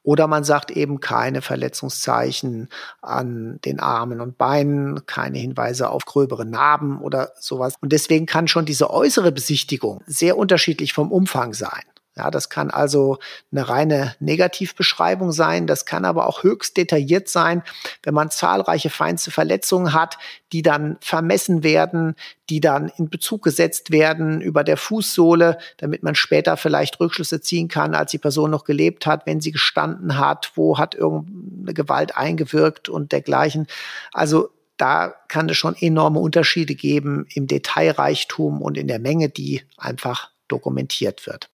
Oder 0.03 0.27
man 0.27 0.43
sagt 0.43 0.71
eben 0.71 0.99
keine 0.99 1.41
Verletzungszeichen 1.41 2.69
an 3.01 3.59
den 3.65 3.79
Armen 3.79 4.19
und 4.19 4.37
Beinen, 4.37 5.05
keine 5.05 5.37
Hinweise 5.37 5.89
auf 5.89 6.03
gröbere 6.05 6.45
Narben 6.45 6.99
oder 7.01 7.31
sowas. 7.39 7.75
Und 7.81 7.91
deswegen 7.91 8.25
kann 8.25 8.47
schon 8.47 8.65
diese 8.65 8.89
äußere 8.89 9.31
Besichtigung 9.31 10.01
sehr 10.07 10.37
unterschiedlich 10.37 10.93
vom 10.93 11.11
Umfang 11.11 11.53
sein. 11.53 11.83
Ja, 12.17 12.29
das 12.29 12.49
kann 12.49 12.71
also 12.71 13.19
eine 13.53 13.69
reine 13.69 14.15
Negativbeschreibung 14.19 15.31
sein. 15.31 15.65
Das 15.65 15.85
kann 15.85 16.03
aber 16.03 16.27
auch 16.27 16.43
höchst 16.43 16.75
detailliert 16.75 17.29
sein, 17.29 17.63
wenn 18.03 18.13
man 18.13 18.29
zahlreiche 18.29 18.89
feinste 18.89 19.31
Verletzungen 19.31 19.93
hat, 19.93 20.17
die 20.51 20.61
dann 20.61 20.97
vermessen 20.99 21.63
werden, 21.63 22.15
die 22.49 22.59
dann 22.59 22.91
in 22.97 23.09
Bezug 23.09 23.43
gesetzt 23.43 23.91
werden 23.91 24.41
über 24.41 24.65
der 24.65 24.75
Fußsohle, 24.75 25.57
damit 25.77 26.03
man 26.03 26.15
später 26.15 26.57
vielleicht 26.57 26.99
Rückschlüsse 26.99 27.39
ziehen 27.39 27.69
kann, 27.69 27.95
als 27.95 28.11
die 28.11 28.17
Person 28.17 28.51
noch 28.51 28.65
gelebt 28.65 29.05
hat, 29.05 29.25
wenn 29.25 29.39
sie 29.39 29.53
gestanden 29.53 30.17
hat, 30.17 30.51
wo 30.55 30.77
hat 30.77 30.95
irgendeine 30.95 31.73
Gewalt 31.73 32.17
eingewirkt 32.17 32.89
und 32.89 33.13
dergleichen. 33.13 33.67
Also 34.11 34.49
da 34.75 35.13
kann 35.29 35.47
es 35.47 35.55
schon 35.55 35.75
enorme 35.79 36.19
Unterschiede 36.19 36.75
geben 36.75 37.25
im 37.33 37.47
Detailreichtum 37.47 38.61
und 38.61 38.77
in 38.77 38.87
der 38.87 38.99
Menge, 38.99 39.29
die 39.29 39.61
einfach 39.77 40.31
dokumentiert 40.49 41.25
wird. 41.25 41.49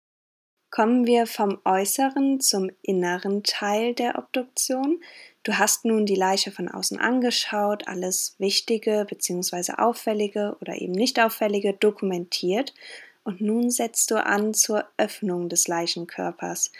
Kommen 0.75 1.07
wir 1.07 1.25
vom 1.25 1.59
äußeren 1.63 2.41
zum 2.41 2.69
inneren 2.81 3.43
Teil 3.43 3.93
der 3.93 4.17
Obduktion. 4.17 5.01
Du 5.43 5.57
hast 5.57 5.85
nun 5.85 6.05
die 6.05 6.15
Leiche 6.15 6.51
von 6.51 6.67
außen 6.67 6.99
angeschaut, 6.99 7.87
alles 7.87 8.35
Wichtige 8.39 9.05
bzw. 9.09 9.75
Auffällige 9.77 10.57
oder 10.59 10.75
eben 10.75 10.91
nicht 10.91 11.17
Auffällige 11.17 11.71
dokumentiert 11.71 12.73
und 13.23 13.39
nun 13.39 13.69
setzt 13.69 14.11
du 14.11 14.21
an 14.21 14.53
zur 14.53 14.83
Öffnung 14.97 15.47
des 15.47 15.69
Leichenkörpers. 15.69 16.73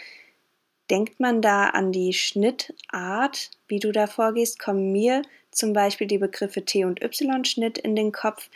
Denkt 0.90 1.18
man 1.18 1.40
da 1.40 1.70
an 1.70 1.90
die 1.90 2.12
Schnittart, 2.12 3.50
wie 3.66 3.78
du 3.78 3.92
da 3.92 4.06
vorgehst, 4.06 4.58
kommen 4.58 4.92
mir 4.92 5.22
zum 5.52 5.72
Beispiel 5.72 6.06
die 6.06 6.18
Begriffe 6.18 6.66
T- 6.66 6.84
und 6.84 7.02
Y-Schnitt 7.02 7.78
in 7.78 7.96
den 7.96 8.12
Kopf. 8.12 8.50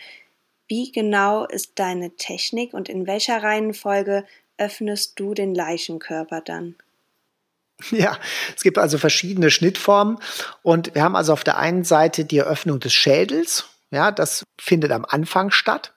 Wie 0.69 0.93
genau 0.93 1.47
ist 1.47 1.73
deine 1.77 2.11
Technik 2.11 2.75
und 2.75 2.91
in 2.91 3.07
welcher 3.07 3.43
Reihenfolge 3.43 4.27
öffnest 4.61 5.19
du 5.19 5.35
den 5.35 5.55
Leichenkörper 5.55 6.40
dann? 6.40 6.76
Ja, 7.90 8.19
es 8.55 8.62
gibt 8.62 8.76
also 8.76 8.99
verschiedene 8.99 9.50
Schnittformen 9.50 10.19
und 10.62 10.95
wir 10.95 11.02
haben 11.02 11.17
also 11.17 11.33
auf 11.33 11.45
der 11.45 11.57
einen 11.57 11.83
Seite 11.83 12.26
die 12.26 12.37
Eröffnung 12.37 12.79
des 12.79 12.93
Schädels. 12.93 13.71
Ja, 13.90 14.12
das 14.12 14.45
findet 14.61 14.93
am 14.93 15.07
Anfang 15.07 15.50
statt. 15.50 15.95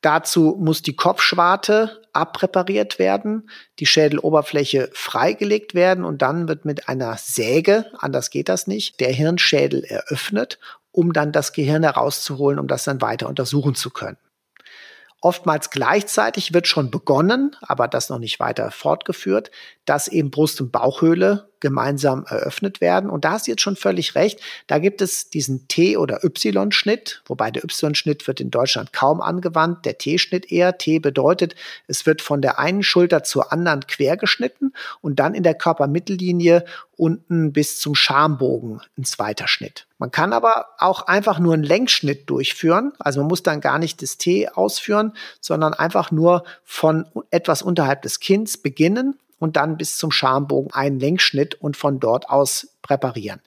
Dazu 0.00 0.56
muss 0.58 0.82
die 0.82 0.96
Kopfschwarte 0.96 2.02
abpräpariert 2.12 2.98
werden, 2.98 3.48
die 3.78 3.86
Schädeloberfläche 3.86 4.90
freigelegt 4.92 5.74
werden 5.74 6.04
und 6.04 6.22
dann 6.22 6.48
wird 6.48 6.64
mit 6.64 6.88
einer 6.88 7.16
Säge, 7.18 7.86
anders 7.98 8.30
geht 8.30 8.48
das 8.48 8.66
nicht, 8.66 8.98
der 8.98 9.12
Hirnschädel 9.12 9.84
eröffnet, 9.84 10.58
um 10.90 11.12
dann 11.12 11.30
das 11.30 11.52
Gehirn 11.52 11.84
herauszuholen, 11.84 12.58
um 12.58 12.68
das 12.68 12.84
dann 12.84 13.00
weiter 13.00 13.28
untersuchen 13.28 13.74
zu 13.74 13.90
können. 13.90 14.18
Oftmals 15.24 15.70
gleichzeitig 15.70 16.52
wird 16.52 16.66
schon 16.66 16.90
begonnen, 16.90 17.56
aber 17.62 17.86
das 17.86 18.10
noch 18.10 18.18
nicht 18.18 18.40
weiter 18.40 18.72
fortgeführt, 18.72 19.52
dass 19.84 20.08
eben 20.08 20.32
Brust- 20.32 20.60
und 20.60 20.72
Bauchhöhle 20.72 21.51
gemeinsam 21.62 22.26
eröffnet 22.28 22.82
werden. 22.82 23.08
Und 23.08 23.24
da 23.24 23.32
hast 23.32 23.46
du 23.46 23.52
jetzt 23.52 23.62
schon 23.62 23.76
völlig 23.76 24.14
recht. 24.14 24.40
Da 24.66 24.78
gibt 24.78 25.00
es 25.00 25.30
diesen 25.30 25.68
T- 25.68 25.96
oder 25.96 26.22
Y-Schnitt, 26.24 27.22
wobei 27.24 27.50
der 27.50 27.64
Y-Schnitt 27.64 28.26
wird 28.26 28.40
in 28.40 28.50
Deutschland 28.50 28.92
kaum 28.92 29.22
angewandt, 29.22 29.86
der 29.86 29.96
T-Schnitt 29.96 30.50
eher. 30.52 30.76
T 30.76 30.98
bedeutet, 30.98 31.54
es 31.86 32.04
wird 32.04 32.20
von 32.20 32.42
der 32.42 32.58
einen 32.58 32.82
Schulter 32.82 33.22
zur 33.22 33.52
anderen 33.52 33.86
quer 33.86 34.16
geschnitten 34.16 34.72
und 35.00 35.20
dann 35.20 35.34
in 35.34 35.44
der 35.44 35.54
Körpermittellinie 35.54 36.64
unten 36.96 37.52
bis 37.52 37.78
zum 37.78 37.94
Schambogen 37.94 38.80
ein 38.98 39.04
zweiter 39.04 39.48
Schnitt. 39.48 39.86
Man 39.98 40.10
kann 40.10 40.32
aber 40.32 40.66
auch 40.78 41.06
einfach 41.06 41.38
nur 41.38 41.54
einen 41.54 41.62
Längsschnitt 41.62 42.28
durchführen. 42.28 42.92
Also 42.98 43.20
man 43.20 43.28
muss 43.28 43.44
dann 43.44 43.60
gar 43.60 43.78
nicht 43.78 44.02
das 44.02 44.18
T 44.18 44.48
ausführen, 44.48 45.12
sondern 45.40 45.74
einfach 45.74 46.10
nur 46.10 46.44
von 46.64 47.06
etwas 47.30 47.62
unterhalb 47.62 48.02
des 48.02 48.18
Kinns 48.18 48.58
beginnen 48.58 49.18
und 49.42 49.56
dann 49.56 49.76
bis 49.76 49.96
zum 49.96 50.12
Schambogen 50.12 50.72
einen 50.72 51.00
Längsschnitt 51.00 51.56
und 51.56 51.76
von 51.76 51.98
dort 51.98 52.30
aus 52.30 52.76
präparieren. 52.80 53.40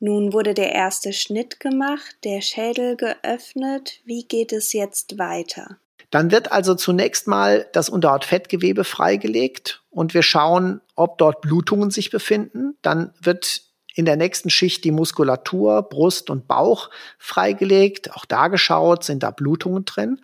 Nun 0.00 0.32
wurde 0.32 0.52
der 0.52 0.72
erste 0.72 1.12
Schnitt 1.12 1.60
gemacht, 1.60 2.16
der 2.24 2.40
Schädel 2.40 2.96
geöffnet. 2.96 4.00
Wie 4.04 4.24
geht 4.24 4.52
es 4.52 4.72
jetzt 4.72 5.16
weiter? 5.16 5.78
Dann 6.10 6.32
wird 6.32 6.50
also 6.50 6.74
zunächst 6.74 7.28
mal 7.28 7.68
das 7.72 7.88
Unterhautfettgewebe 7.88 8.82
freigelegt 8.82 9.84
und 9.90 10.12
wir 10.12 10.24
schauen, 10.24 10.80
ob 10.96 11.18
dort 11.18 11.40
Blutungen 11.40 11.92
sich 11.92 12.10
befinden. 12.10 12.76
Dann 12.82 13.14
wird 13.20 13.62
in 13.94 14.06
der 14.06 14.16
nächsten 14.16 14.50
Schicht 14.50 14.82
die 14.82 14.90
Muskulatur, 14.90 15.82
Brust 15.82 16.30
und 16.30 16.48
Bauch 16.48 16.90
freigelegt. 17.16 18.12
Auch 18.16 18.24
da 18.24 18.48
geschaut, 18.48 19.04
sind 19.04 19.22
da 19.22 19.30
Blutungen 19.30 19.84
drin. 19.84 20.20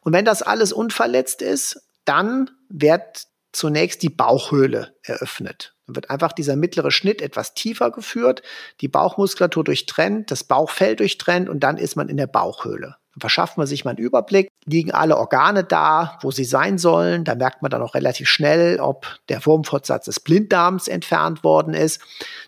Und 0.00 0.12
wenn 0.12 0.24
das 0.24 0.42
alles 0.42 0.72
unverletzt 0.72 1.40
ist, 1.40 1.86
dann 2.04 2.50
wird 2.68 3.28
zunächst 3.56 4.02
die 4.02 4.10
Bauchhöhle 4.10 4.94
eröffnet. 5.02 5.74
Dann 5.86 5.96
wird 5.96 6.10
einfach 6.10 6.32
dieser 6.32 6.56
mittlere 6.56 6.90
Schnitt 6.90 7.22
etwas 7.22 7.54
tiefer 7.54 7.90
geführt, 7.90 8.42
die 8.80 8.88
Bauchmuskulatur 8.88 9.64
durchtrennt, 9.64 10.30
das 10.30 10.44
Bauchfell 10.44 10.96
durchtrennt 10.96 11.48
und 11.48 11.60
dann 11.60 11.78
ist 11.78 11.96
man 11.96 12.08
in 12.08 12.16
der 12.16 12.26
Bauchhöhle. 12.26 12.96
Dann 13.16 13.20
verschafft 13.20 13.56
man 13.56 13.66
sich 13.66 13.86
mal 13.86 13.92
einen 13.92 13.98
Überblick, 13.98 14.50
liegen 14.66 14.92
alle 14.92 15.16
Organe 15.16 15.64
da, 15.64 16.18
wo 16.20 16.30
sie 16.30 16.44
sein 16.44 16.76
sollen. 16.76 17.24
Da 17.24 17.34
merkt 17.34 17.62
man 17.62 17.70
dann 17.70 17.80
auch 17.80 17.94
relativ 17.94 18.28
schnell, 18.28 18.78
ob 18.78 19.06
der 19.30 19.44
Wurmfortsatz 19.46 20.04
des 20.04 20.20
Blinddarms 20.20 20.86
entfernt 20.86 21.42
worden 21.42 21.72
ist. 21.72 22.02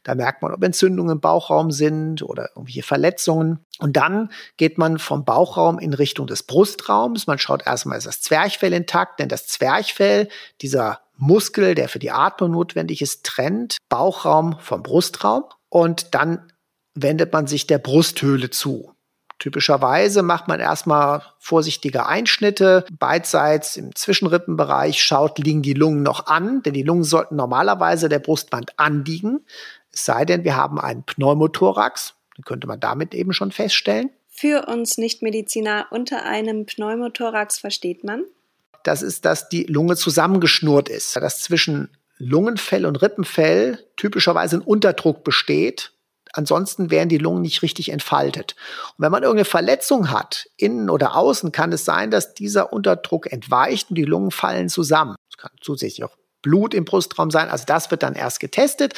Da 0.04 0.14
merkt 0.14 0.42
man, 0.42 0.52
ob 0.52 0.62
Entzündungen 0.62 1.12
im 1.12 1.20
Bauchraum 1.20 1.70
sind 1.70 2.22
oder 2.22 2.50
irgendwelche 2.50 2.82
Verletzungen. 2.82 3.60
Und 3.78 3.96
dann 3.96 4.30
geht 4.58 4.76
man 4.76 4.98
vom 4.98 5.24
Bauchraum 5.24 5.78
in 5.78 5.94
Richtung 5.94 6.26
des 6.26 6.42
Brustraums. 6.42 7.26
Man 7.26 7.38
schaut 7.38 7.66
erstmal, 7.66 7.96
ist 7.96 8.06
das 8.06 8.20
Zwerchfell 8.20 8.74
intakt, 8.74 9.20
denn 9.20 9.30
das 9.30 9.46
Zwerchfell, 9.46 10.28
dieser 10.60 11.00
Muskel, 11.16 11.74
der 11.74 11.88
für 11.88 11.98
die 11.98 12.10
Atmung 12.10 12.50
notwendig 12.50 13.00
ist, 13.00 13.24
trennt 13.24 13.78
Bauchraum 13.88 14.58
vom 14.60 14.82
Brustraum. 14.82 15.44
Und 15.70 16.14
dann 16.14 16.52
wendet 16.94 17.32
man 17.32 17.46
sich 17.46 17.66
der 17.66 17.78
Brusthöhle 17.78 18.50
zu. 18.50 18.92
Typischerweise 19.38 20.22
macht 20.22 20.48
man 20.48 20.58
erstmal 20.58 21.22
vorsichtige 21.38 22.06
Einschnitte, 22.06 22.84
beidseits 22.98 23.76
im 23.76 23.94
Zwischenrippenbereich 23.94 25.00
schaut, 25.00 25.38
liegen 25.38 25.62
die 25.62 25.74
Lungen 25.74 26.02
noch 26.02 26.26
an, 26.26 26.62
denn 26.62 26.74
die 26.74 26.82
Lungen 26.82 27.04
sollten 27.04 27.36
normalerweise 27.36 28.08
der 28.08 28.18
Brustwand 28.18 28.72
anliegen. 28.78 29.44
Es 29.92 30.04
sei 30.04 30.24
denn, 30.24 30.42
wir 30.42 30.56
haben 30.56 30.80
einen 30.80 31.04
Pneumothorax, 31.04 32.14
dann 32.36 32.44
könnte 32.44 32.66
man 32.66 32.80
damit 32.80 33.14
eben 33.14 33.32
schon 33.32 33.52
feststellen. 33.52 34.10
Für 34.28 34.66
uns 34.66 34.98
Nichtmediziner 34.98 35.86
unter 35.90 36.24
einem 36.24 36.66
Pneumothorax 36.66 37.58
versteht 37.58 38.02
man? 38.04 38.24
Das 38.82 39.02
ist, 39.02 39.24
dass 39.24 39.48
die 39.48 39.64
Lunge 39.64 39.96
zusammengeschnurrt 39.96 40.88
ist, 40.88 41.14
dass 41.16 41.42
zwischen 41.42 41.90
Lungenfell 42.16 42.86
und 42.86 42.96
Rippenfell 43.02 43.84
typischerweise 43.96 44.56
ein 44.56 44.62
Unterdruck 44.62 45.22
besteht 45.22 45.92
Ansonsten 46.38 46.92
wären 46.92 47.08
die 47.08 47.18
Lungen 47.18 47.42
nicht 47.42 47.62
richtig 47.62 47.90
entfaltet. 47.90 48.54
Und 48.96 49.02
wenn 49.02 49.10
man 49.10 49.24
irgendeine 49.24 49.44
Verletzung 49.44 50.12
hat, 50.12 50.48
innen 50.56 50.88
oder 50.88 51.16
außen, 51.16 51.50
kann 51.50 51.72
es 51.72 51.84
sein, 51.84 52.12
dass 52.12 52.32
dieser 52.32 52.72
Unterdruck 52.72 53.32
entweicht 53.32 53.90
und 53.90 53.96
die 53.96 54.04
Lungen 54.04 54.30
fallen 54.30 54.68
zusammen. 54.68 55.16
Es 55.28 55.36
kann 55.36 55.50
zusätzlich 55.60 56.04
auch 56.04 56.16
Blut 56.40 56.74
im 56.74 56.84
Brustraum 56.84 57.32
sein. 57.32 57.48
Also 57.48 57.64
das 57.66 57.90
wird 57.90 58.04
dann 58.04 58.14
erst 58.14 58.38
getestet. 58.38 58.94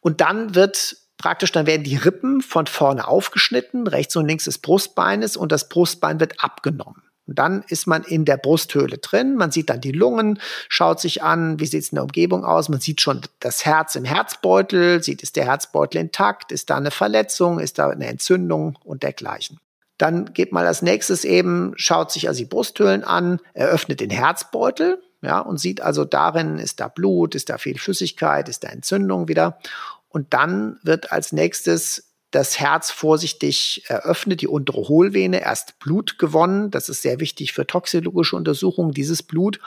Und 0.00 0.22
dann 0.22 0.54
wird 0.54 0.96
praktisch, 1.18 1.52
dann 1.52 1.66
werden 1.66 1.84
die 1.84 1.96
Rippen 1.96 2.40
von 2.40 2.66
vorne 2.66 3.06
aufgeschnitten, 3.06 3.86
rechts 3.86 4.16
und 4.16 4.26
links 4.26 4.44
des 4.44 4.56
Brustbeines 4.56 5.36
und 5.36 5.52
das 5.52 5.68
Brustbein 5.68 6.18
wird 6.18 6.42
abgenommen. 6.42 7.02
Und 7.30 7.38
dann 7.38 7.62
ist 7.68 7.86
man 7.86 8.02
in 8.02 8.24
der 8.24 8.38
Brusthöhle 8.38 8.98
drin. 8.98 9.36
Man 9.36 9.52
sieht 9.52 9.70
dann 9.70 9.80
die 9.80 9.92
Lungen, 9.92 10.40
schaut 10.68 10.98
sich 10.98 11.22
an, 11.22 11.60
wie 11.60 11.66
sieht 11.66 11.84
es 11.84 11.90
in 11.90 11.94
der 11.94 12.02
Umgebung 12.02 12.44
aus. 12.44 12.68
Man 12.68 12.80
sieht 12.80 13.00
schon 13.00 13.20
das 13.38 13.64
Herz 13.64 13.94
im 13.94 14.04
Herzbeutel, 14.04 15.00
sieht, 15.00 15.22
ist 15.22 15.36
der 15.36 15.44
Herzbeutel 15.44 16.00
intakt, 16.00 16.50
ist 16.50 16.70
da 16.70 16.76
eine 16.76 16.90
Verletzung, 16.90 17.60
ist 17.60 17.78
da 17.78 17.88
eine 17.88 18.08
Entzündung 18.08 18.76
und 18.82 19.04
dergleichen. 19.04 19.60
Dann 19.96 20.32
geht 20.32 20.50
man 20.50 20.66
als 20.66 20.82
nächstes 20.82 21.24
eben, 21.24 21.72
schaut 21.76 22.10
sich 22.10 22.26
also 22.26 22.38
die 22.38 22.46
Brusthöhlen 22.46 23.04
an, 23.04 23.38
eröffnet 23.54 24.00
den 24.00 24.10
Herzbeutel, 24.10 25.00
ja, 25.22 25.38
und 25.38 25.58
sieht 25.58 25.82
also 25.82 26.04
darin, 26.04 26.58
ist 26.58 26.80
da 26.80 26.88
Blut, 26.88 27.36
ist 27.36 27.48
da 27.48 27.58
viel 27.58 27.78
Flüssigkeit, 27.78 28.48
ist 28.48 28.64
da 28.64 28.68
Entzündung 28.70 29.28
wieder. 29.28 29.60
Und 30.08 30.34
dann 30.34 30.80
wird 30.82 31.12
als 31.12 31.30
nächstes 31.30 32.09
das 32.30 32.60
Herz 32.60 32.90
vorsichtig 32.90 33.84
eröffnet, 33.88 34.40
die 34.40 34.48
untere 34.48 34.88
Hohlvene, 34.88 35.40
erst 35.42 35.78
Blut 35.80 36.18
gewonnen. 36.18 36.70
Das 36.70 36.88
ist 36.88 37.02
sehr 37.02 37.18
wichtig 37.18 37.52
für 37.52 37.66
toxikologische 37.66 38.36
Untersuchungen, 38.36 38.92
dieses 38.92 39.22
Blut. 39.22 39.58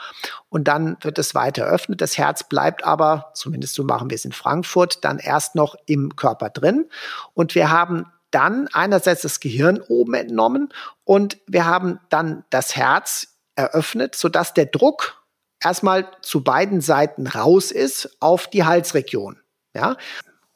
Und 0.48 0.66
dann 0.66 0.96
wird 1.02 1.18
es 1.18 1.34
weiter 1.34 1.64
eröffnet. 1.64 2.00
Das 2.00 2.16
Herz 2.16 2.48
bleibt 2.48 2.84
aber, 2.84 3.32
zumindest 3.34 3.74
so 3.74 3.84
machen 3.84 4.08
wir 4.08 4.14
es 4.14 4.24
in 4.24 4.32
Frankfurt, 4.32 5.04
dann 5.04 5.18
erst 5.18 5.54
noch 5.54 5.76
im 5.86 6.16
Körper 6.16 6.48
drin. 6.48 6.86
Und 7.34 7.54
wir 7.54 7.70
haben 7.70 8.06
dann 8.30 8.68
einerseits 8.72 9.22
das 9.22 9.40
Gehirn 9.40 9.80
oben 9.80 10.14
entnommen 10.14 10.70
und 11.04 11.38
wir 11.46 11.66
haben 11.66 12.00
dann 12.08 12.44
das 12.50 12.74
Herz 12.74 13.28
eröffnet, 13.54 14.16
sodass 14.16 14.54
der 14.54 14.66
Druck 14.66 15.22
erstmal 15.62 16.08
zu 16.20 16.42
beiden 16.42 16.80
Seiten 16.80 17.28
raus 17.28 17.70
ist 17.70 18.16
auf 18.20 18.48
die 18.48 18.64
Halsregion. 18.64 19.38
Ja, 19.72 19.96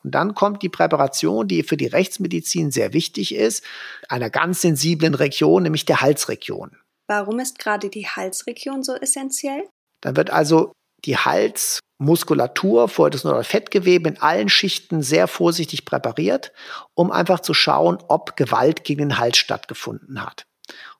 und 0.08 0.12
dann 0.14 0.34
kommt 0.34 0.62
die 0.62 0.70
Präparation, 0.70 1.48
die 1.48 1.62
für 1.62 1.76
die 1.76 1.86
Rechtsmedizin 1.86 2.70
sehr 2.70 2.94
wichtig 2.94 3.34
ist, 3.34 3.62
einer 4.08 4.30
ganz 4.30 4.62
sensiblen 4.62 5.14
Region, 5.14 5.64
nämlich 5.64 5.84
der 5.84 6.00
Halsregion. 6.00 6.70
Warum 7.08 7.40
ist 7.40 7.58
gerade 7.58 7.90
die 7.90 8.06
Halsregion 8.06 8.82
so 8.82 8.94
essentiell? 8.94 9.68
Dann 10.00 10.16
wird 10.16 10.30
also 10.30 10.72
die 11.04 11.18
Halsmuskulatur, 11.18 12.88
vorher 12.88 13.10
das 13.10 13.46
Fettgewebe 13.46 14.08
in 14.08 14.16
allen 14.16 14.48
Schichten 14.48 15.02
sehr 15.02 15.28
vorsichtig 15.28 15.84
präpariert, 15.84 16.52
um 16.94 17.10
einfach 17.12 17.40
zu 17.40 17.52
schauen, 17.52 17.98
ob 18.08 18.34
Gewalt 18.34 18.84
gegen 18.84 19.10
den 19.10 19.18
Hals 19.18 19.36
stattgefunden 19.36 20.24
hat. 20.24 20.46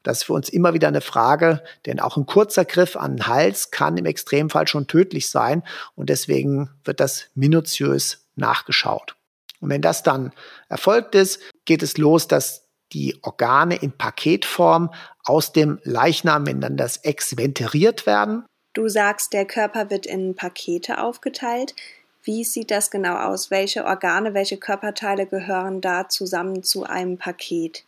Das 0.03 0.19
ist 0.19 0.25
für 0.25 0.35
uns 0.35 0.51
immer 0.51 0.75
wieder 0.75 0.89
eine 0.89 1.01
Frage, 1.01 1.63
denn 1.87 1.99
auch 1.99 2.19
ein 2.19 2.27
kurzer 2.27 2.67
Griff 2.67 2.95
an 2.95 3.17
den 3.17 3.27
Hals 3.27 3.71
kann 3.71 3.97
im 3.97 4.05
Extremfall 4.05 4.69
schon 4.69 4.87
tödlich 4.87 5.31
sein 5.31 5.63
und 5.95 6.11
deswegen 6.11 6.69
wird 6.85 7.01
das 7.01 7.31
minutiös 7.35 8.28
nachgeschaut. 8.39 9.17
Und 9.61 9.71
wenn 9.71 9.83
das 9.83 10.03
dann 10.03 10.33
erfolgt 10.69 11.15
ist, 11.15 11.41
geht 11.65 11.83
es 11.83 11.99
los, 11.99 12.29
dass 12.29 12.69
die 12.93 13.19
Organe 13.23 13.77
in 13.77 13.93
Paketform 13.93 14.93
aus 15.25 15.53
dem 15.53 15.79
Leichnam 15.83 16.45
miteinander 16.45 16.91
exventeriert 17.03 18.07
werden. 18.07 18.47
Du 18.73 18.89
sagst, 18.89 19.33
der 19.33 19.45
Körper 19.45 19.91
wird 19.91 20.07
in 20.07 20.35
Pakete 20.35 21.03
aufgeteilt. 21.03 21.75
Wie 22.23 22.45
sieht 22.45 22.71
das 22.71 22.91
genau 22.91 23.17
aus? 23.17 23.51
Welche 23.51 23.85
Organe, 23.85 24.35
welche 24.35 24.57
Körperteile 24.57 25.27
gehören 25.27 25.81
da 25.81 26.09
zusammen 26.09 26.63
zu 26.63 26.85
einem 26.85 27.19
Paket? 27.19 27.85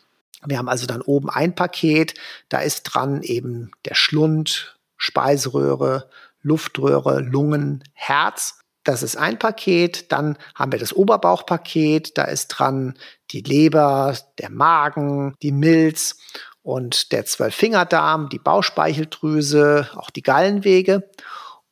Wir 0.47 0.59
haben 0.59 0.69
also 0.69 0.87
dann 0.87 1.03
oben 1.03 1.29
ein 1.29 1.55
Paket, 1.55 2.15
da 2.49 2.61
ist 2.61 2.85
dran 2.85 3.23
eben 3.23 3.73
der 3.85 3.95
Schlund, 3.95 4.79
Speiseröhre, 4.97 6.09
Luftröhre, 6.43 7.21
Lungen, 7.21 7.85
Herz. 7.93 8.60
Das 8.90 9.05
ist 9.05 9.16
ein 9.16 9.38
Paket. 9.38 10.11
Dann 10.11 10.37
haben 10.55 10.72
wir 10.72 10.79
das 10.81 10.92
Oberbauchpaket. 10.92 12.18
Da 12.18 12.24
ist 12.24 12.48
dran 12.48 12.94
die 13.31 13.40
Leber, 13.40 14.16
der 14.38 14.50
Magen, 14.50 15.35
die 15.42 15.53
Milz 15.53 16.18
und 16.62 17.12
der 17.12 17.24
Zwölffingerdarm, 17.24 18.29
die 18.29 18.40
Bauchspeicheldrüse, 18.40 19.88
auch 19.94 20.11
die 20.11 20.22
Gallenwege. 20.22 21.09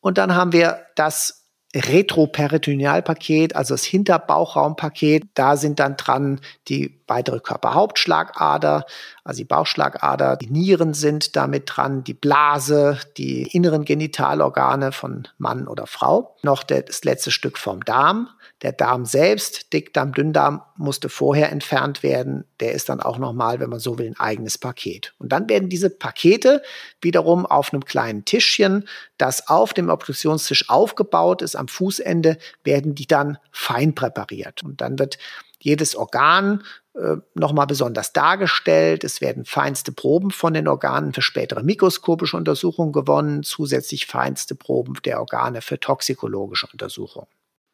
Und 0.00 0.16
dann 0.16 0.37
haben 0.37 0.52
wir 0.52 0.87
das 0.94 1.47
Retroperitonealpaket, 1.74 3.54
also 3.54 3.74
das 3.74 3.85
Hinterbauchraumpaket. 3.85 5.24
Da 5.35 5.57
sind 5.57 5.81
dann 5.81 5.96
dran 5.96 6.40
die 6.68 6.98
weitere 7.07 7.40
Körperhauptschlagader, 7.40 8.87
also 9.24 9.38
die 9.38 9.44
Bauchschlagader, 9.44 10.37
die 10.37 10.50
Nieren 10.50 10.94
sind 10.94 11.37
damit 11.37 11.64
dran, 11.66 12.04
die 12.04 12.14
Blase, 12.14 12.98
die 13.18 13.42
inneren 13.42 13.85
Genitalorgane 13.85 14.92
von 14.92 15.28
Mann 15.37 15.68
oder 15.68 15.87
Frau. 15.87 16.37
Noch 16.42 16.62
das 16.62 17.04
letzte 17.04 17.31
Stück 17.31 17.59
vom 17.59 17.85
Darm. 17.85 18.28
Der 18.62 18.73
Darm 18.73 19.05
selbst, 19.05 19.73
Dickdarm, 19.73 20.12
Dünndarm, 20.12 20.62
musste 20.77 21.09
vorher 21.09 21.53
entfernt 21.53 22.03
werden. 22.03 22.44
Der 22.59 22.73
ist 22.73 22.88
dann 22.88 23.01
auch 23.01 23.18
nochmal, 23.18 23.61
wenn 23.61 23.71
man 23.71 23.79
so 23.79 23.99
will, 23.99 24.09
ein 24.09 24.18
eigenes 24.18 24.59
Paket. 24.59 25.14
Und 25.18 25.31
dann 25.31 25.49
werden 25.49 25.68
diese 25.68 25.90
Pakete 25.90 26.62
wiederum 27.01 27.47
auf 27.47 27.73
einem 27.73 27.85
kleinen 27.85 28.25
Tischchen, 28.25 28.88
das 29.16 29.49
auf 29.49 29.75
dem 29.75 29.90
Obduktionstisch 29.90 30.68
aufgebaut 30.68 31.40
ist, 31.42 31.55
am 31.55 31.68
Fußende, 31.68 32.37
werden 32.64 32.97
die 32.97 33.07
dann 33.07 33.38
fein 33.53 33.94
präpariert. 33.94 34.64
Und 34.64 34.81
dann 34.81 34.99
wird 34.99 35.18
jedes 35.61 35.94
Organ 35.94 36.64
äh, 36.94 37.16
nochmal 37.35 37.66
besonders 37.66 38.12
dargestellt. 38.12 39.05
Es 39.05 39.21
werden 39.21 39.44
feinste 39.44 39.92
Proben 39.92 40.33
von 40.33 40.53
den 40.53 40.66
Organen 40.66 41.12
für 41.12 41.23
spätere 41.23 41.62
mikroskopische 41.62 42.37
Untersuchungen 42.37 42.92
gewonnen, 42.92 43.44
zusätzlich 43.44 44.07
feinste 44.07 44.57
Proben 44.57 44.94
der 45.05 45.21
Organe 45.21 45.62
für 45.62 45.79
toxikologische 45.79 46.66
Untersuchungen. 46.73 47.29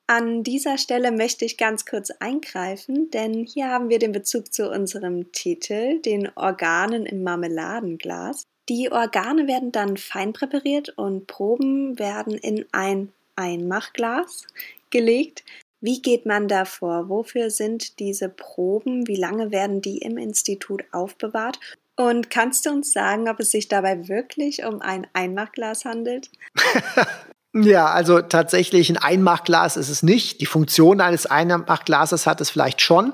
An 0.06 0.42
dieser 0.42 0.76
Stelle 0.76 1.12
möchte 1.12 1.46
ich 1.46 1.56
ganz 1.56 1.86
kurz 1.86 2.10
eingreifen, 2.10 3.10
denn 3.10 3.46
hier 3.46 3.70
haben 3.70 3.88
wir 3.88 3.98
den 3.98 4.12
Bezug 4.12 4.52
zu 4.52 4.70
unserem 4.70 5.32
Titel, 5.32 6.00
den 6.02 6.30
Organen 6.36 7.06
im 7.06 7.22
Marmeladenglas. 7.22 8.42
Die 8.68 8.92
Organe 8.92 9.46
werden 9.46 9.72
dann 9.72 9.96
fein 9.96 10.34
präpariert 10.34 10.90
und 10.90 11.26
Proben 11.26 11.98
werden 11.98 12.34
in 12.34 12.66
ein 12.72 13.12
Einmachglas 13.36 14.46
gelegt. 14.90 15.42
Wie 15.80 16.02
geht 16.02 16.26
man 16.26 16.48
da 16.48 16.66
vor? 16.66 17.08
Wofür 17.08 17.48
sind 17.50 17.98
diese 17.98 18.28
Proben? 18.28 19.06
Wie 19.06 19.16
lange 19.16 19.50
werden 19.50 19.80
die 19.80 19.98
im 19.98 20.18
Institut 20.18 20.84
aufbewahrt? 20.92 21.58
Und 21.96 22.28
kannst 22.28 22.66
du 22.66 22.70
uns 22.70 22.92
sagen, 22.92 23.28
ob 23.28 23.40
es 23.40 23.50
sich 23.50 23.68
dabei 23.68 24.08
wirklich 24.08 24.64
um 24.64 24.82
ein 24.82 25.06
Einmachglas 25.14 25.84
handelt? 25.84 26.30
Ja, 27.56 27.86
also 27.86 28.20
tatsächlich 28.20 28.90
ein 28.90 28.96
Einmachglas 28.96 29.76
ist 29.76 29.88
es 29.88 30.02
nicht. 30.02 30.40
Die 30.40 30.46
Funktion 30.46 31.00
eines 31.00 31.26
Einmachglases 31.26 32.26
hat 32.26 32.40
es 32.40 32.50
vielleicht 32.50 32.80
schon. 32.80 33.12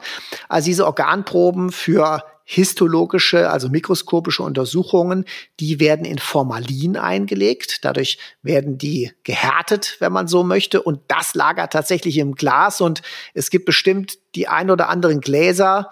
Also 0.48 0.64
diese 0.66 0.87
Organproben 0.87 1.70
für 1.72 2.24
histologische, 2.44 3.50
also 3.50 3.68
mikroskopische 3.68 4.42
Untersuchungen, 4.42 5.26
die 5.61 5.79
werden 5.79 6.07
in 6.07 6.18
Formalin 6.18 6.96
eingelegt. 6.96 7.85
Dadurch 7.85 8.18
werden 8.42 8.79
die 8.79 9.12
gehärtet, 9.24 9.96
wenn 10.00 10.12
man 10.12 10.26
so 10.26 10.42
möchte. 10.42 10.83
Und 10.83 11.00
das 11.09 11.35
lagert 11.35 11.74
tatsächlich 11.74 12.16
im 12.16 12.35
Glas. 12.35 12.81
Und 12.81 13.03
es 13.35 13.50
gibt 13.50 13.66
bestimmt 13.66 14.18
die 14.35 14.48
ein 14.48 14.70
oder 14.70 14.88
anderen 14.88 15.20
Gläser, 15.20 15.90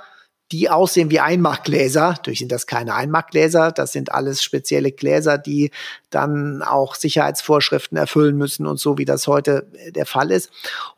die 0.53 0.71
aussehen 0.71 1.11
wie 1.11 1.21
Einmachgläser. 1.21 2.09
Natürlich 2.09 2.39
sind 2.41 2.53
das 2.53 2.67
keine 2.67 2.95
Einmachgläser, 2.95 3.73
das 3.73 3.93
sind 3.93 4.13
alles 4.13 4.43
spezielle 4.43 4.93
Gläser, 4.93 5.39
die 5.39 5.71
dann 6.11 6.63
auch 6.63 6.95
Sicherheitsvorschriften 6.95 7.99
erfüllen 7.99 8.37
müssen 8.37 8.67
und 8.67 8.79
so, 8.79 8.99
wie 8.99 9.05
das 9.05 9.27
heute 9.27 9.67
äh, 9.75 9.93
der 9.93 10.07
Fall 10.07 10.31
ist. 10.31 10.51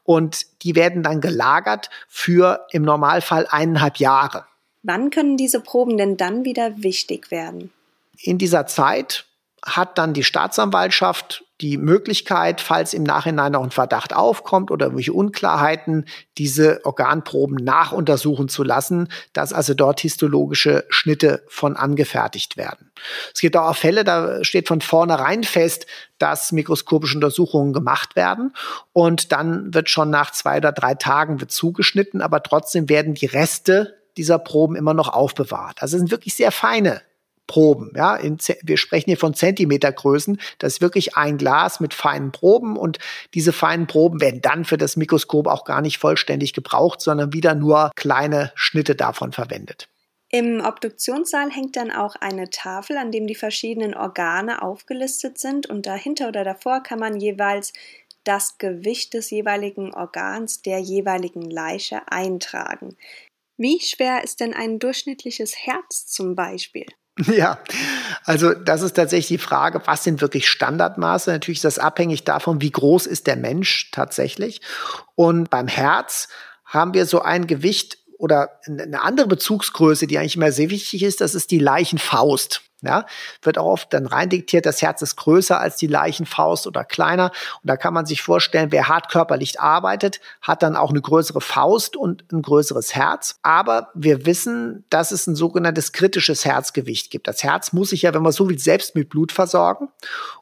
Und 0.04 0.46
die 0.62 0.76
werden 0.76 1.02
dann 1.02 1.20
gelagert 1.20 1.90
für 2.08 2.66
im 2.70 2.82
Normalfall 2.82 3.46
eineinhalb 3.50 3.98
Jahre. 3.98 4.44
Wann 4.82 5.10
können 5.10 5.36
diese 5.36 5.60
Proben 5.60 5.98
denn 5.98 6.16
dann 6.16 6.44
wieder 6.44 6.82
wichtig 6.82 7.30
werden? 7.30 7.70
In 8.22 8.38
dieser 8.38 8.66
Zeit 8.66 9.26
hat 9.64 9.98
dann 9.98 10.14
die 10.14 10.24
Staatsanwaltschaft 10.24 11.44
die 11.60 11.76
Möglichkeit, 11.76 12.60
falls 12.60 12.94
im 12.94 13.02
Nachhinein 13.02 13.52
noch 13.52 13.62
ein 13.62 13.70
Verdacht 13.70 14.14
aufkommt 14.14 14.70
oder 14.70 14.86
irgendwelche 14.86 15.12
Unklarheiten, 15.12 16.06
diese 16.38 16.80
Organproben 16.84 17.56
nachuntersuchen 17.56 18.48
zu 18.48 18.62
lassen, 18.62 19.08
dass 19.32 19.52
also 19.52 19.74
dort 19.74 20.00
histologische 20.00 20.84
Schnitte 20.88 21.44
von 21.48 21.76
angefertigt 21.76 22.56
werden. 22.56 22.90
Es 23.34 23.40
gibt 23.40 23.56
auch 23.56 23.76
Fälle, 23.76 24.04
da 24.04 24.42
steht 24.42 24.68
von 24.68 24.80
vornherein 24.80 25.44
fest, 25.44 25.86
dass 26.18 26.52
mikroskopische 26.52 27.16
Untersuchungen 27.16 27.72
gemacht 27.72 28.16
werden 28.16 28.54
und 28.92 29.32
dann 29.32 29.74
wird 29.74 29.90
schon 29.90 30.10
nach 30.10 30.30
zwei 30.30 30.58
oder 30.58 30.72
drei 30.72 30.94
Tagen 30.94 31.40
wird 31.40 31.50
zugeschnitten, 31.50 32.22
aber 32.22 32.42
trotzdem 32.42 32.88
werden 32.88 33.14
die 33.14 33.26
Reste 33.26 33.98
dieser 34.16 34.38
Proben 34.38 34.76
immer 34.76 34.94
noch 34.94 35.08
aufbewahrt. 35.08 35.82
Also 35.82 35.96
es 35.96 36.00
sind 36.00 36.10
wirklich 36.10 36.34
sehr 36.34 36.52
feine 36.52 37.02
Proben. 37.50 37.90
Ja, 37.96 38.14
in, 38.14 38.38
wir 38.62 38.76
sprechen 38.76 39.10
hier 39.10 39.16
von 39.16 39.34
Zentimetergrößen. 39.34 40.40
Das 40.58 40.74
ist 40.74 40.80
wirklich 40.80 41.16
ein 41.16 41.36
Glas 41.36 41.80
mit 41.80 41.94
feinen 41.94 42.30
Proben 42.30 42.76
und 42.76 43.00
diese 43.34 43.52
feinen 43.52 43.88
Proben 43.88 44.20
werden 44.20 44.40
dann 44.40 44.64
für 44.64 44.78
das 44.78 44.96
Mikroskop 44.96 45.48
auch 45.48 45.64
gar 45.64 45.80
nicht 45.80 45.98
vollständig 45.98 46.52
gebraucht, 46.52 47.00
sondern 47.00 47.32
wieder 47.32 47.56
nur 47.56 47.90
kleine 47.96 48.52
Schnitte 48.54 48.94
davon 48.94 49.32
verwendet. 49.32 49.88
Im 50.28 50.60
Obduktionssaal 50.64 51.50
hängt 51.50 51.74
dann 51.74 51.90
auch 51.90 52.14
eine 52.14 52.50
Tafel, 52.50 52.96
an 52.96 53.10
dem 53.10 53.26
die 53.26 53.34
verschiedenen 53.34 53.94
Organe 53.94 54.62
aufgelistet 54.62 55.38
sind 55.38 55.66
und 55.66 55.86
dahinter 55.86 56.28
oder 56.28 56.44
davor 56.44 56.84
kann 56.84 57.00
man 57.00 57.18
jeweils 57.18 57.72
das 58.22 58.58
Gewicht 58.58 59.12
des 59.14 59.30
jeweiligen 59.30 59.92
Organs 59.92 60.62
der 60.62 60.78
jeweiligen 60.78 61.50
Leiche 61.50 62.02
eintragen. 62.12 62.96
Wie 63.56 63.80
schwer 63.80 64.22
ist 64.22 64.38
denn 64.38 64.54
ein 64.54 64.78
durchschnittliches 64.78 65.56
Herz 65.56 66.06
zum 66.06 66.36
Beispiel? 66.36 66.86
Ja, 67.26 67.58
also 68.24 68.54
das 68.54 68.82
ist 68.82 68.94
tatsächlich 68.94 69.28
die 69.28 69.44
Frage, 69.44 69.82
was 69.86 70.04
sind 70.04 70.20
wirklich 70.20 70.48
Standardmaße? 70.48 71.30
Natürlich 71.30 71.58
ist 71.58 71.64
das 71.64 71.78
abhängig 71.78 72.24
davon, 72.24 72.60
wie 72.60 72.70
groß 72.70 73.06
ist 73.06 73.26
der 73.26 73.36
Mensch 73.36 73.90
tatsächlich. 73.92 74.60
Und 75.14 75.50
beim 75.50 75.68
Herz 75.68 76.28
haben 76.64 76.94
wir 76.94 77.06
so 77.06 77.22
ein 77.22 77.46
Gewicht 77.46 77.98
oder 78.18 78.60
eine 78.66 79.02
andere 79.02 79.26
Bezugsgröße, 79.26 80.06
die 80.06 80.18
eigentlich 80.18 80.36
immer 80.36 80.52
sehr 80.52 80.70
wichtig 80.70 81.02
ist, 81.02 81.20
das 81.20 81.34
ist 81.34 81.50
die 81.50 81.58
Leichenfaust. 81.58 82.62
Ja, 82.82 83.04
wird 83.42 83.58
auch 83.58 83.66
oft 83.66 83.92
dann 83.92 84.06
reindiktiert, 84.06 84.64
das 84.64 84.80
Herz 84.80 85.02
ist 85.02 85.16
größer 85.16 85.60
als 85.60 85.76
die 85.76 85.86
Leichenfaust 85.86 86.66
oder 86.66 86.82
kleiner. 86.84 87.30
Und 87.62 87.68
da 87.68 87.76
kann 87.76 87.92
man 87.92 88.06
sich 88.06 88.22
vorstellen, 88.22 88.72
wer 88.72 88.88
hart 88.88 89.10
körperlich 89.10 89.60
arbeitet, 89.60 90.20
hat 90.40 90.62
dann 90.62 90.76
auch 90.76 90.90
eine 90.90 91.02
größere 91.02 91.40
Faust 91.42 91.94
und 91.96 92.24
ein 92.32 92.40
größeres 92.40 92.94
Herz. 92.94 93.38
Aber 93.42 93.90
wir 93.94 94.24
wissen, 94.24 94.84
dass 94.88 95.10
es 95.10 95.26
ein 95.26 95.36
sogenanntes 95.36 95.92
kritisches 95.92 96.44
Herzgewicht 96.44 97.10
gibt. 97.10 97.28
Das 97.28 97.42
Herz 97.42 97.72
muss 97.72 97.90
sich 97.90 98.02
ja, 98.02 98.14
wenn 98.14 98.22
man 98.22 98.32
so 98.32 98.48
will, 98.48 98.58
selbst 98.58 98.94
mit 98.94 99.10
Blut 99.10 99.32
versorgen. 99.32 99.88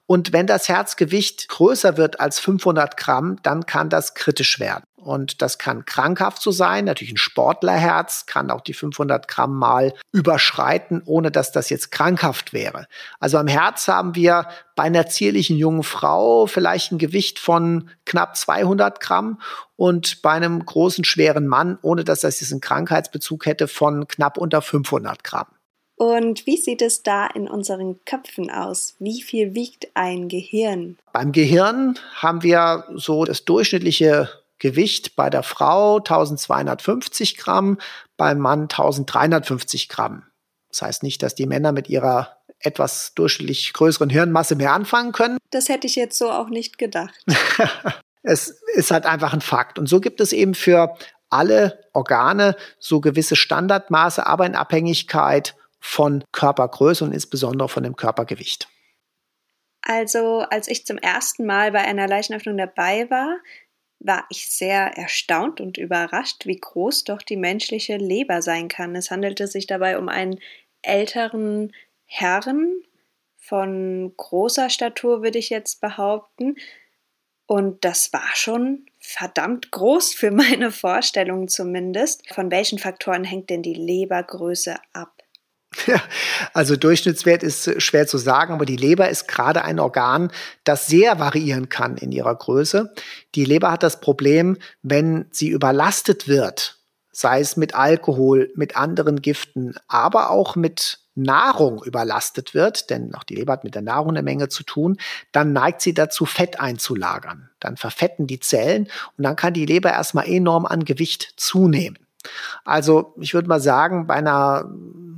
Und 0.07 0.33
wenn 0.33 0.46
das 0.46 0.68
Herzgewicht 0.68 1.48
größer 1.48 1.96
wird 1.96 2.20
als 2.20 2.38
500 2.38 2.96
Gramm, 2.96 3.37
dann 3.42 3.66
kann 3.66 3.90
das 3.90 4.14
kritisch 4.14 4.61
werden. 4.61 4.88
Und 5.00 5.42
das 5.42 5.58
kann 5.58 5.84
krankhaft 5.84 6.42
so 6.42 6.50
sein. 6.50 6.84
Natürlich 6.84 7.12
ein 7.12 7.18
Sportlerherz 7.18 8.26
kann 8.26 8.50
auch 8.50 8.61
die 8.61 8.74
500 8.74 9.28
Gramm 9.28 9.56
mal 9.56 9.94
überschreiten, 10.12 11.02
ohne 11.04 11.30
dass 11.30 11.52
das 11.52 11.70
jetzt 11.70 11.92
krankhaft 11.92 12.52
wäre. 12.52 12.88
Also 13.20 13.38
am 13.38 13.46
Herz 13.46 13.87
haben 13.87 14.16
wir 14.16 14.48
bei 14.74 14.82
einer 14.84 15.06
zierlichen 15.06 15.56
jungen 15.56 15.84
Frau 15.84 16.46
vielleicht 16.46 16.92
ein 16.92 16.98
Gewicht 16.98 17.38
von 17.38 17.90
knapp 18.06 18.37
200 18.37 19.00
Gramm 19.00 19.40
und 19.76 20.20
bei 20.22 20.32
einem 20.32 20.64
großen, 20.66 21.04
schweren 21.04 21.46
Mann, 21.46 21.78
ohne 21.82 22.02
dass 22.02 22.20
das 22.20 22.40
jetzt 22.40 22.50
einen 22.52 22.61
Krankheitsbezug 22.61 23.46
hätte, 23.46 23.68
von 23.68 24.08
knapp 24.08 24.37
unter 24.37 24.62
500 24.62 25.22
Gramm. 25.22 25.46
Und 25.98 26.46
wie 26.46 26.56
sieht 26.56 26.80
es 26.80 27.02
da 27.02 27.26
in 27.26 27.48
unseren 27.48 27.98
Köpfen 28.04 28.52
aus? 28.52 28.94
Wie 29.00 29.20
viel 29.20 29.54
wiegt 29.54 29.88
ein 29.94 30.28
Gehirn? 30.28 30.96
Beim 31.12 31.32
Gehirn 31.32 31.98
haben 32.14 32.44
wir 32.44 32.84
so 32.94 33.24
das 33.24 33.44
durchschnittliche 33.44 34.28
Gewicht 34.59 35.16
bei 35.16 35.31
der 35.31 35.42
Frau 35.42 35.99
1250 35.99 37.37
Gramm, 37.37 37.79
beim 38.16 38.38
Mann 38.38 38.62
1350 38.62 39.88
Gramm. 39.88 40.25
Das 40.68 40.83
heißt 40.83 41.03
nicht, 41.03 41.23
dass 41.23 41.35
die 41.35 41.47
Männer 41.47 41.73
mit 41.73 41.88
ihrer 41.88 42.38
etwas 42.61 43.12
durchschnittlich 43.14 43.73
größeren 43.73 44.11
Hirnmasse 44.11 44.57
mehr 44.57 44.73
anfangen 44.73 45.12
können. 45.12 45.38
Das 45.51 45.68
hätte 45.68 45.87
ich 45.87 45.97
jetzt 45.97 46.18
so 46.18 46.31
auch 46.31 46.49
nicht 46.49 46.79
gedacht. 46.79 47.14
es 48.23 48.61
ist 48.75 48.90
halt 48.90 49.07
einfach 49.07 49.33
ein 49.33 49.40
Fakt. 49.40 49.79
Und 49.79 49.88
so 49.88 50.01
gibt 50.01 50.21
es 50.21 50.33
eben 50.33 50.55
für 50.55 50.97
alle 51.31 51.85
Organe 51.92 52.57
so 52.79 53.01
gewisse 53.01 53.37
Standardmaße, 53.37 54.27
aber 54.27 54.47
in 54.47 54.57
Abhängigkeit 54.57 55.55
von 55.81 56.25
Körpergröße 56.33 57.05
und 57.05 57.12
insbesondere 57.12 57.68
von 57.68 57.83
dem 57.83 57.97
Körpergewicht. 57.97 58.68
Also, 59.83 60.40
als 60.51 60.68
ich 60.68 60.85
zum 60.85 60.99
ersten 60.99 61.47
Mal 61.47 61.73
bei 61.73 61.81
einer 61.81 62.09
Leichenöffnung 62.09 62.57
dabei 62.57 63.09
war, 63.11 63.37
war 64.00 64.26
ich 64.30 64.48
sehr 64.50 64.96
erstaunt 64.96 65.61
und 65.61 65.76
überrascht, 65.76 66.46
wie 66.46 66.58
groß 66.58 67.04
doch 67.04 67.22
die 67.22 67.37
menschliche 67.37 67.96
Leber 67.96 68.42
sein 68.42 68.68
kann. 68.68 68.94
Es 68.94 69.11
handelte 69.11 69.46
sich 69.46 69.66
dabei 69.66 69.98
um 69.98 70.08
einen 70.08 70.40
älteren 70.82 71.72
Herrn 72.04 72.74
von 73.37 74.12
großer 74.16 74.70
Statur, 74.70 75.22
würde 75.22 75.38
ich 75.38 75.50
jetzt 75.50 75.80
behaupten. 75.80 76.56
Und 77.46 77.84
das 77.84 78.12
war 78.12 78.28
schon 78.34 78.87
verdammt 79.00 79.70
groß 79.70 80.14
für 80.14 80.30
meine 80.32 80.70
Vorstellung 80.70 81.48
zumindest. 81.48 82.28
Von 82.32 82.50
welchen 82.50 82.78
Faktoren 82.78 83.24
hängt 83.24 83.50
denn 83.50 83.62
die 83.62 83.74
Lebergröße 83.74 84.76
ab? 84.92 85.17
Ja, 85.87 86.00
also 86.54 86.76
Durchschnittswert 86.76 87.42
ist 87.42 87.83
schwer 87.83 88.07
zu 88.07 88.18
sagen, 88.18 88.54
aber 88.54 88.64
die 88.64 88.76
Leber 88.76 89.09
ist 89.11 89.28
gerade 89.28 89.64
ein 89.64 89.78
Organ, 89.78 90.31
das 90.64 90.87
sehr 90.87 91.18
variieren 91.18 91.68
kann 91.68 91.96
in 91.96 92.11
ihrer 92.11 92.35
Größe. 92.35 92.92
Die 93.35 93.44
Leber 93.44 93.70
hat 93.70 93.83
das 93.83 94.00
Problem, 94.00 94.57
wenn 94.83 95.26
sie 95.31 95.48
überlastet 95.48 96.26
wird, 96.26 96.78
sei 97.12 97.40
es 97.40 97.57
mit 97.57 97.74
Alkohol, 97.74 98.50
mit 98.54 98.76
anderen 98.76 99.20
Giften, 99.20 99.74
aber 99.88 100.31
auch 100.31 100.57
mit 100.57 101.00
Nahrung 101.14 101.83
überlastet 101.85 102.54
wird, 102.54 102.90
denn 102.90 103.14
auch 103.14 103.24
die 103.24 103.35
Leber 103.35 103.54
hat 103.54 103.64
mit 103.64 103.74
der 103.74 103.83
Nahrung 103.83 104.11
eine 104.11 104.22
Menge 104.22 104.48
zu 104.48 104.62
tun, 104.62 104.98
dann 105.33 105.52
neigt 105.52 105.83
sie 105.83 105.92
dazu, 105.92 106.24
Fett 106.24 106.61
einzulagern. 106.61 107.50
Dann 107.61 107.76
verfetten 107.76 108.26
die 108.26 108.40
Zellen 108.40 108.88
und 109.16 109.24
dann 109.24 109.37
kann 109.37 109.52
die 109.52 109.66
Leber 109.66 109.90
erstmal 109.90 110.28
enorm 110.28 110.64
an 110.64 110.85
Gewicht 110.85 111.35
zunehmen. 111.37 111.98
Also 112.64 113.14
ich 113.20 113.35
würde 113.35 113.48
mal 113.48 113.61
sagen, 113.61 114.07
bei 114.07 114.14
einer 114.14 114.70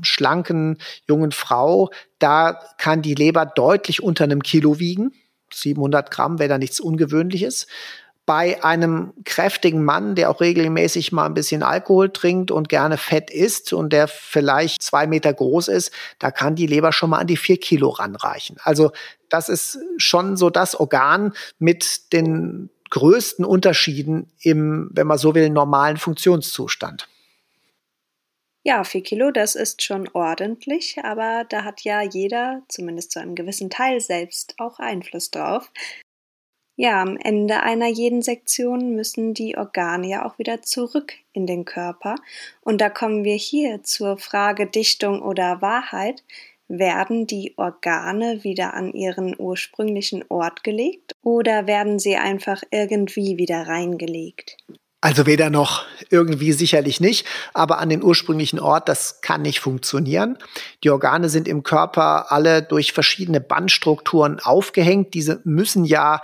schlanken 0.02 0.78
jungen 1.06 1.32
Frau, 1.32 1.90
da 2.18 2.58
kann 2.78 3.02
die 3.02 3.14
Leber 3.14 3.46
deutlich 3.46 4.02
unter 4.02 4.24
einem 4.24 4.42
Kilo 4.42 4.78
wiegen. 4.78 5.12
700 5.52 6.10
Gramm 6.10 6.38
wäre 6.38 6.48
da 6.48 6.58
nichts 6.58 6.80
Ungewöhnliches. 6.80 7.66
Bei 8.26 8.62
einem 8.62 9.12
kräftigen 9.24 9.82
Mann, 9.84 10.14
der 10.14 10.30
auch 10.30 10.40
regelmäßig 10.40 11.10
mal 11.10 11.26
ein 11.26 11.34
bisschen 11.34 11.64
Alkohol 11.64 12.10
trinkt 12.10 12.52
und 12.52 12.68
gerne 12.68 12.96
Fett 12.96 13.30
isst 13.30 13.72
und 13.72 13.92
der 13.92 14.06
vielleicht 14.06 14.82
zwei 14.82 15.08
Meter 15.08 15.32
groß 15.32 15.66
ist, 15.68 15.92
da 16.20 16.30
kann 16.30 16.54
die 16.54 16.68
Leber 16.68 16.92
schon 16.92 17.10
mal 17.10 17.18
an 17.18 17.26
die 17.26 17.36
vier 17.36 17.58
Kilo 17.58 17.88
ranreichen. 17.88 18.56
Also 18.62 18.92
das 19.28 19.48
ist 19.48 19.78
schon 19.96 20.36
so 20.36 20.50
das 20.50 20.78
Organ 20.78 21.32
mit 21.58 22.12
den 22.12 22.70
größten 22.90 23.44
Unterschieden 23.44 24.30
im, 24.42 24.90
wenn 24.92 25.06
man 25.06 25.18
so 25.18 25.34
will, 25.34 25.48
normalen 25.50 25.96
Funktionszustand. 25.96 27.08
Ja, 28.62 28.84
vier 28.84 29.02
Kilo, 29.02 29.30
das 29.30 29.54
ist 29.54 29.82
schon 29.82 30.08
ordentlich, 30.12 30.98
aber 31.02 31.44
da 31.48 31.64
hat 31.64 31.80
ja 31.80 32.02
jeder, 32.02 32.62
zumindest 32.68 33.12
zu 33.12 33.20
einem 33.20 33.34
gewissen 33.34 33.70
Teil 33.70 34.00
selbst, 34.00 34.54
auch 34.58 34.78
Einfluss 34.78 35.30
drauf. 35.30 35.72
Ja, 36.76 37.02
am 37.02 37.16
Ende 37.16 37.62
einer 37.62 37.88
jeden 37.88 38.22
Sektion 38.22 38.94
müssen 38.94 39.34
die 39.34 39.56
Organe 39.56 40.08
ja 40.08 40.26
auch 40.26 40.38
wieder 40.38 40.62
zurück 40.62 41.12
in 41.32 41.46
den 41.46 41.64
Körper. 41.66 42.16
Und 42.62 42.80
da 42.80 42.88
kommen 42.88 43.24
wir 43.24 43.34
hier 43.34 43.82
zur 43.82 44.16
Frage 44.16 44.66
Dichtung 44.66 45.20
oder 45.20 45.60
Wahrheit. 45.60 46.22
Werden 46.72 47.26
die 47.26 47.54
Organe 47.56 48.44
wieder 48.44 48.74
an 48.74 48.92
ihren 48.92 49.34
ursprünglichen 49.36 50.24
Ort 50.28 50.62
gelegt 50.62 51.16
oder 51.20 51.66
werden 51.66 51.98
sie 51.98 52.14
einfach 52.14 52.62
irgendwie 52.70 53.38
wieder 53.38 53.66
reingelegt? 53.66 54.56
Also 55.00 55.26
weder 55.26 55.50
noch 55.50 55.84
irgendwie 56.10 56.52
sicherlich 56.52 57.00
nicht, 57.00 57.26
aber 57.54 57.78
an 57.78 57.88
den 57.88 58.04
ursprünglichen 58.04 58.60
Ort, 58.60 58.88
das 58.88 59.20
kann 59.20 59.42
nicht 59.42 59.58
funktionieren. 59.58 60.38
Die 60.84 60.90
Organe 60.90 61.28
sind 61.28 61.48
im 61.48 61.64
Körper 61.64 62.30
alle 62.30 62.62
durch 62.62 62.92
verschiedene 62.92 63.40
Bandstrukturen 63.40 64.38
aufgehängt. 64.38 65.14
Diese 65.14 65.40
müssen 65.42 65.84
ja 65.84 66.22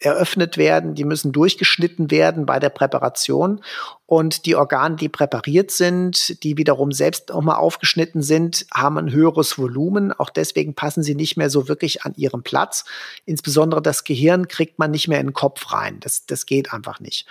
eröffnet 0.00 0.56
werden, 0.56 0.94
die 0.94 1.04
müssen 1.04 1.32
durchgeschnitten 1.32 2.10
werden 2.10 2.46
bei 2.46 2.58
der 2.58 2.70
Präparation. 2.70 3.60
Und 4.06 4.46
die 4.46 4.56
Organe, 4.56 4.96
die 4.96 5.08
präpariert 5.08 5.70
sind, 5.70 6.42
die 6.42 6.56
wiederum 6.56 6.92
selbst 6.92 7.28
nochmal 7.28 7.56
aufgeschnitten 7.56 8.22
sind, 8.22 8.66
haben 8.72 8.98
ein 8.98 9.12
höheres 9.12 9.58
Volumen. 9.58 10.12
Auch 10.12 10.30
deswegen 10.30 10.74
passen 10.74 11.02
sie 11.02 11.14
nicht 11.14 11.36
mehr 11.36 11.50
so 11.50 11.68
wirklich 11.68 12.04
an 12.04 12.14
ihren 12.16 12.42
Platz. 12.42 12.84
Insbesondere 13.26 13.82
das 13.82 14.04
Gehirn 14.04 14.48
kriegt 14.48 14.78
man 14.78 14.90
nicht 14.90 15.08
mehr 15.08 15.20
in 15.20 15.28
den 15.28 15.34
Kopf 15.34 15.72
rein. 15.72 15.98
Das, 16.00 16.26
das 16.26 16.46
geht 16.46 16.72
einfach 16.72 17.00
nicht. 17.00 17.26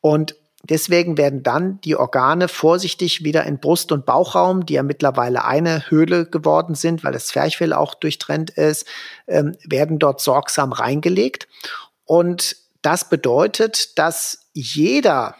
Und 0.00 0.36
deswegen 0.68 1.16
werden 1.16 1.42
dann 1.42 1.80
die 1.82 1.96
Organe 1.96 2.48
vorsichtig 2.48 3.24
wieder 3.24 3.44
in 3.44 3.58
Brust- 3.58 3.92
und 3.92 4.06
Bauchraum, 4.06 4.66
die 4.66 4.74
ja 4.74 4.82
mittlerweile 4.82 5.44
eine 5.44 5.90
Höhle 5.90 6.26
geworden 6.26 6.74
sind, 6.74 7.04
weil 7.04 7.12
das 7.12 7.26
Zwerchfell 7.26 7.72
auch 7.72 7.94
durchtrennt 7.94 8.50
ist, 8.50 8.86
ähm, 9.26 9.56
werden 9.64 9.98
dort 9.98 10.20
sorgsam 10.20 10.72
reingelegt. 10.72 11.48
Und 12.06 12.56
das 12.82 13.08
bedeutet, 13.08 13.98
dass 13.98 14.48
jeder, 14.54 15.36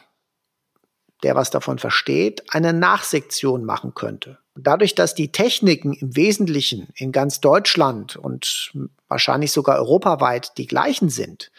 der 1.23 1.37
was 1.37 1.51
davon 1.51 1.79
versteht, 1.79 2.43
eine 2.53 2.73
Nachsektion 2.73 3.65
machen 3.65 3.95
könnte. 3.95 4.39
dadurch, 4.59 4.95
dass 4.95 5.15
die 5.15 5.33
Techniken 5.33 5.93
im 5.93 6.17
Wesentlichen 6.17 6.89
in 6.95 7.13
ganz 7.13 7.41
Deutschland 7.41 8.17
und 8.17 8.73
wahrscheinlich 9.07 9.53
sogar 9.53 9.77
europaweit 9.79 10.57
die 10.57 10.67
gleichen 10.67 11.11
sind, 11.11 11.53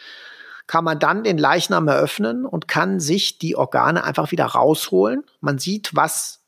kann 0.66 0.84
man 0.84 0.98
dann 0.98 1.24
den 1.24 1.38
Leichnam 1.38 1.88
eröffnen 1.88 2.44
und 2.44 2.68
kann 2.68 3.00
sich 3.00 3.38
die 3.38 3.56
Organe 3.56 4.04
einfach 4.04 4.32
wieder 4.32 4.46
rausholen. 4.46 5.24
Man 5.40 5.58
sieht, 5.58 5.94
was 5.94 6.40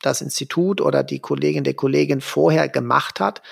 das 0.00 0.20
Institut 0.20 0.80
oder 0.80 1.02
die 1.02 1.18
Kollegin 1.20 1.64
der 1.64 1.74
Kollegin 1.74 2.20
vorher 2.20 2.68
gemacht 2.68 3.18
hat, 3.18 3.42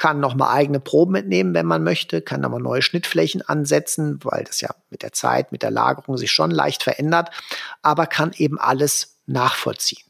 kann 0.00 0.18
nochmal 0.18 0.56
eigene 0.56 0.80
Proben 0.80 1.12
mitnehmen, 1.12 1.52
wenn 1.52 1.66
man 1.66 1.84
möchte, 1.84 2.22
kann 2.22 2.40
nochmal 2.40 2.62
neue 2.62 2.80
Schnittflächen 2.80 3.42
ansetzen, 3.42 4.18
weil 4.22 4.44
das 4.44 4.62
ja 4.62 4.70
mit 4.88 5.02
der 5.02 5.12
Zeit, 5.12 5.52
mit 5.52 5.62
der 5.62 5.70
Lagerung 5.70 6.16
sich 6.16 6.32
schon 6.32 6.50
leicht 6.50 6.82
verändert, 6.82 7.28
aber 7.82 8.06
kann 8.06 8.32
eben 8.34 8.58
alles 8.58 9.18
nachvollziehen. 9.26 10.06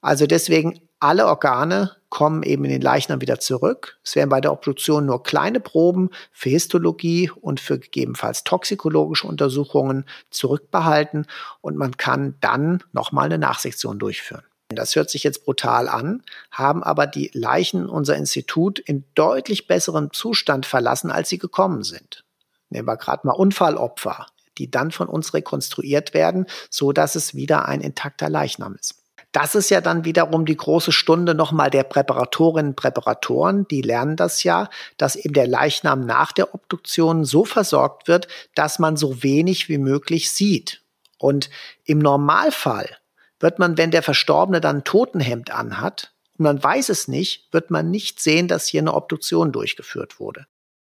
Also 0.00 0.26
deswegen 0.26 0.80
alle 1.00 1.26
Organe 1.26 1.90
kommen 2.08 2.44
eben 2.44 2.64
in 2.64 2.70
den 2.70 2.80
Leichnam 2.80 3.20
wieder 3.20 3.38
zurück. 3.38 3.98
Es 4.02 4.16
werden 4.16 4.30
bei 4.30 4.40
der 4.40 4.52
Obduktion 4.52 5.04
nur 5.04 5.22
kleine 5.22 5.60
Proben 5.60 6.08
für 6.32 6.48
Histologie 6.48 7.30
und 7.30 7.60
für 7.60 7.78
gegebenenfalls 7.78 8.42
toxikologische 8.42 9.26
Untersuchungen 9.26 10.06
zurückbehalten 10.30 11.26
und 11.60 11.76
man 11.76 11.98
kann 11.98 12.36
dann 12.40 12.82
nochmal 12.92 13.26
eine 13.26 13.36
Nachsektion 13.36 13.98
durchführen. 13.98 14.44
Das 14.68 14.96
hört 14.96 15.10
sich 15.10 15.22
jetzt 15.22 15.44
brutal 15.44 15.88
an, 15.88 16.22
haben 16.50 16.82
aber 16.82 17.06
die 17.06 17.30
Leichen 17.32 17.88
unser 17.88 18.16
Institut 18.16 18.78
in 18.78 19.04
deutlich 19.14 19.66
besserem 19.68 20.12
Zustand 20.12 20.66
verlassen, 20.66 21.10
als 21.10 21.28
sie 21.28 21.38
gekommen 21.38 21.84
sind. 21.84 22.24
Nehmen 22.70 22.88
wir 22.88 22.96
gerade 22.96 23.26
mal 23.26 23.32
Unfallopfer, 23.32 24.26
die 24.58 24.70
dann 24.70 24.90
von 24.90 25.08
uns 25.08 25.34
rekonstruiert 25.34 26.14
werden, 26.14 26.46
so 26.68 26.92
dass 26.92 27.14
es 27.14 27.34
wieder 27.34 27.66
ein 27.66 27.80
intakter 27.80 28.28
Leichnam 28.28 28.74
ist. 28.74 28.96
Das 29.30 29.54
ist 29.54 29.70
ja 29.70 29.80
dann 29.80 30.04
wiederum 30.04 30.46
die 30.46 30.56
große 30.56 30.92
Stunde 30.92 31.34
nochmal 31.34 31.68
der 31.70 31.84
Präparatorinnen 31.84 32.70
und 32.70 32.76
Präparatoren. 32.76 33.68
Die 33.68 33.82
lernen 33.82 34.16
das 34.16 34.42
ja, 34.44 34.70
dass 34.96 35.14
eben 35.14 35.34
der 35.34 35.46
Leichnam 35.46 36.06
nach 36.06 36.32
der 36.32 36.54
Obduktion 36.54 37.24
so 37.24 37.44
versorgt 37.44 38.08
wird, 38.08 38.28
dass 38.54 38.78
man 38.78 38.96
so 38.96 39.22
wenig 39.22 39.68
wie 39.68 39.78
möglich 39.78 40.32
sieht. 40.32 40.80
Und 41.18 41.50
im 41.84 41.98
Normalfall 41.98 42.96
wird 43.40 43.58
man, 43.58 43.78
wenn 43.78 43.90
der 43.90 44.02
Verstorbene 44.02 44.60
dann 44.60 44.78
ein 44.78 44.84
Totenhemd 44.84 45.50
anhat 45.50 46.12
und 46.38 46.44
man 46.44 46.62
weiß 46.62 46.88
es 46.88 47.08
nicht, 47.08 47.52
wird 47.52 47.70
man 47.70 47.90
nicht 47.90 48.20
sehen, 48.20 48.48
dass 48.48 48.66
hier 48.66 48.80
eine 48.80 48.94
Obduktion 48.94 49.52
durchgeführt 49.52 50.20
wurde 50.20 50.46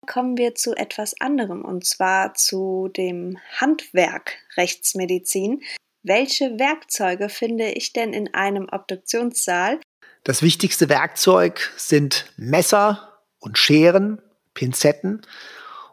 kommen 0.06 0.38
wir 0.38 0.54
zu 0.54 0.74
etwas 0.74 1.20
anderem 1.20 1.64
und 1.64 1.84
zwar 1.84 2.34
zu 2.34 2.88
dem 2.96 3.38
Handwerk 3.58 4.38
Rechtsmedizin. 4.56 5.62
Welche 6.02 6.58
Werkzeuge 6.58 7.28
finde 7.28 7.70
ich 7.72 7.92
denn 7.92 8.12
in 8.12 8.32
einem 8.32 8.68
Obduktionssaal? 8.70 9.80
Das 10.24 10.42
wichtigste 10.42 10.88
Werkzeug 10.88 11.72
sind 11.76 12.32
Messer 12.36 13.20
und 13.38 13.58
Scheren, 13.58 14.22
Pinzetten 14.54 15.22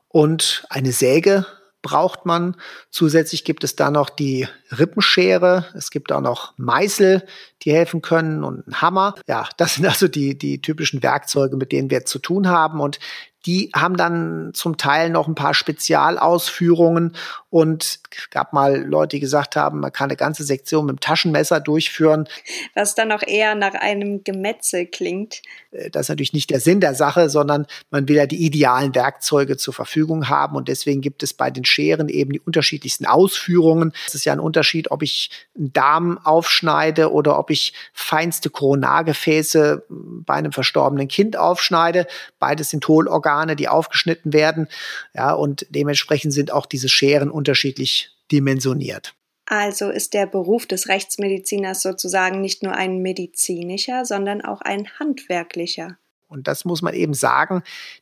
und 0.07 0.65
eine 0.69 0.91
Säge 0.91 1.45
braucht 1.83 2.25
man. 2.25 2.55
Zusätzlich 2.89 3.43
gibt 3.43 3.63
es 3.63 3.75
da 3.75 3.91
noch 3.91 4.09
die 4.09 4.47
Rippenschere. 4.71 5.65
Es 5.75 5.91
gibt 5.91 6.11
auch 6.11 6.21
noch 6.21 6.53
Meißel, 6.57 7.23
die 7.61 7.71
helfen 7.71 8.01
können 8.01 8.43
und 8.43 8.65
einen 8.65 8.81
Hammer. 8.81 9.13
Ja, 9.27 9.47
das 9.57 9.75
sind 9.75 9.85
also 9.85 10.07
die, 10.07 10.35
die 10.35 10.61
typischen 10.61 11.03
Werkzeuge, 11.03 11.55
mit 11.55 11.71
denen 11.71 11.91
wir 11.91 12.05
zu 12.05 12.17
tun 12.17 12.47
haben. 12.47 12.79
Und 12.79 12.99
die 13.45 13.69
haben 13.75 13.97
dann 13.97 14.51
zum 14.53 14.77
Teil 14.77 15.09
noch 15.09 15.27
ein 15.27 15.35
paar 15.35 15.53
Spezialausführungen 15.53 17.15
und 17.49 17.99
gab 18.31 18.53
mal 18.53 18.81
Leute, 18.81 19.17
die 19.17 19.19
gesagt 19.19 19.57
haben, 19.57 19.81
man 19.81 19.91
kann 19.91 20.09
eine 20.09 20.15
ganze 20.15 20.43
Sektion 20.45 20.85
mit 20.85 20.95
dem 20.95 20.99
Taschenmesser 21.01 21.59
durchführen. 21.59 22.29
Was 22.73 22.95
dann 22.95 23.11
auch 23.11 23.21
eher 23.21 23.55
nach 23.55 23.73
einem 23.73 24.23
Gemetzel 24.23 24.85
klingt. 24.85 25.41
Äh, 25.73 25.89
das 25.89 26.03
ist 26.03 26.09
natürlich 26.09 26.33
nicht 26.33 26.49
der 26.49 26.59
Sinn 26.59 26.79
der 26.79 26.95
Sache, 26.95 27.29
sondern 27.29 27.65
man 27.91 28.07
will 28.07 28.15
ja 28.15 28.25
die 28.25 28.43
idealen 28.45 28.95
Werkzeuge 28.95 29.57
zur 29.57 29.73
Verfügung 29.73 30.29
haben 30.29 30.55
und 30.55 30.67
deswegen 30.67 31.01
gibt 31.01 31.23
es 31.23 31.33
bei 31.33 31.51
den 31.51 31.65
Scheren 31.65 32.09
eben 32.09 32.31
die 32.31 32.39
unterschiedlichsten 32.39 33.05
Ausführungen. 33.05 33.93
Es 34.07 34.15
ist 34.15 34.25
ja 34.25 34.33
ein 34.33 34.39
Unterschied, 34.39 34.91
ob 34.91 35.03
ich 35.03 35.29
einen 35.57 35.73
Darm 35.73 36.17
aufschneide 36.23 37.11
oder 37.11 37.37
ob 37.39 37.49
ich 37.49 37.73
feinste 37.93 38.49
Koronargefäße 38.49 39.85
bei 39.89 40.33
einem 40.35 40.51
verstorbenen 40.51 41.07
Kind 41.07 41.37
aufschneide. 41.37 42.07
Beides 42.39 42.69
sind 42.69 42.87
Hohlorgane 42.87 43.23
Organe, 43.23 43.55
die 43.55 43.67
aufgeschnitten 43.67 44.33
werden. 44.33 44.67
Ja, 45.13 45.33
und 45.33 45.65
dementsprechend 45.69 46.33
sind 46.33 46.51
auch 46.51 46.65
diese 46.65 46.89
Scheren 46.89 47.31
unterschiedlich 47.31 48.11
dimensioniert. 48.31 49.13
Also 49.45 49.89
ist 49.89 50.13
der 50.13 50.25
Beruf 50.25 50.65
des 50.65 50.87
Rechtsmediziners 50.87 51.81
sozusagen 51.81 52.41
nicht 52.41 52.63
nur 52.63 52.73
ein 52.73 52.99
medizinischer, 52.99 54.05
sondern 54.05 54.43
auch 54.43 54.61
ein 54.61 54.87
handwerklicher. 54.99 55.97
Und 56.27 56.47
das 56.47 56.65
muss 56.65 56.81
man 56.81 56.93
eben 56.93 57.13
sagen, 57.13 57.61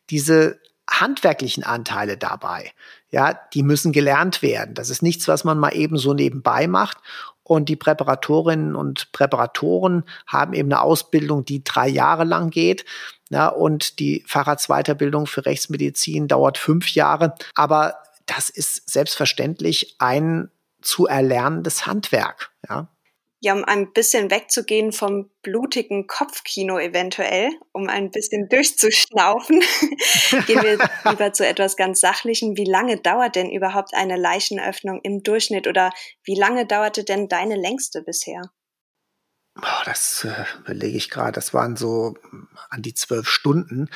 diese 0.10 0.60
handwerklichen 0.89 1.63
Anteile 1.63 2.17
dabei, 2.17 2.71
ja, 3.10 3.38
die 3.54 3.63
müssen 3.63 3.91
gelernt 3.91 4.41
werden. 4.41 4.75
Das 4.75 4.89
ist 4.89 5.01
nichts, 5.01 5.27
was 5.27 5.43
man 5.43 5.58
mal 5.58 5.75
eben 5.75 5.97
so 5.97 6.13
nebenbei 6.13 6.67
macht. 6.67 6.97
Und 7.43 7.67
die 7.67 7.75
Präparatorinnen 7.75 8.75
und 8.75 9.12
Präparatoren 9.12 10.04
haben 10.27 10.54
eben 10.54 10.71
eine 10.71 10.82
Ausbildung, 10.82 11.43
die 11.43 11.63
drei 11.63 11.89
Jahre 11.89 12.23
lang 12.23 12.49
geht. 12.49 12.86
Ja, 13.30 13.47
und 13.47 13.99
die 13.99 14.23
Facharztweiterbildung 14.27 15.25
für 15.25 15.45
Rechtsmedizin 15.45 16.27
dauert 16.27 16.58
fünf 16.58 16.89
Jahre. 16.91 17.36
Aber 17.56 17.95
das 18.25 18.49
ist 18.49 18.89
selbstverständlich 18.89 19.95
ein 19.99 20.49
zu 20.82 21.08
erlernendes 21.08 21.86
Handwerk. 21.86 22.52
Ja. 22.67 22.89
Ja, 23.44 23.54
um 23.56 23.63
ein 23.63 23.91
bisschen 23.91 24.30
wegzugehen 24.30 24.91
vom 24.91 25.32
blutigen 25.41 26.06
Kopfkino 26.06 26.78
eventuell, 26.78 27.50
um 27.72 27.89
ein 27.89 28.12
bisschen 28.12 28.48
durchzuschnaufen, 28.50 29.60
gehen 30.46 30.62
wir 30.62 30.78
lieber 31.10 31.34
zu 31.34 31.48
etwas 31.48 31.76
ganz 31.76 32.02
Sachlichem. 32.02 32.56
Wie 32.56 32.70
lange 32.70 32.98
dauert 32.98 33.36
denn 33.36 33.50
überhaupt 33.50 33.96
eine 33.96 34.15
Leichenöffnung 34.15 35.00
im 35.02 35.24
Durchschnitt 35.24 35.65
oder 35.65 35.91
wie 36.24 36.36
lange 36.36 36.67
dauerte 36.67 37.04
denn 37.04 37.30
deine 37.30 37.56
längste 37.56 38.04
bisher? 38.04 38.44
Oh, 39.58 39.84
das 39.86 40.24
äh, 40.24 40.46
überlege 40.62 40.96
ich 40.96 41.10
gerade. 41.10 41.34
Das 41.34 41.54
waren 41.54 41.76
so 41.76 42.16
an 42.70 42.82
die 42.82 42.94
zwölf 42.94 43.28
Stunden. 43.28 43.90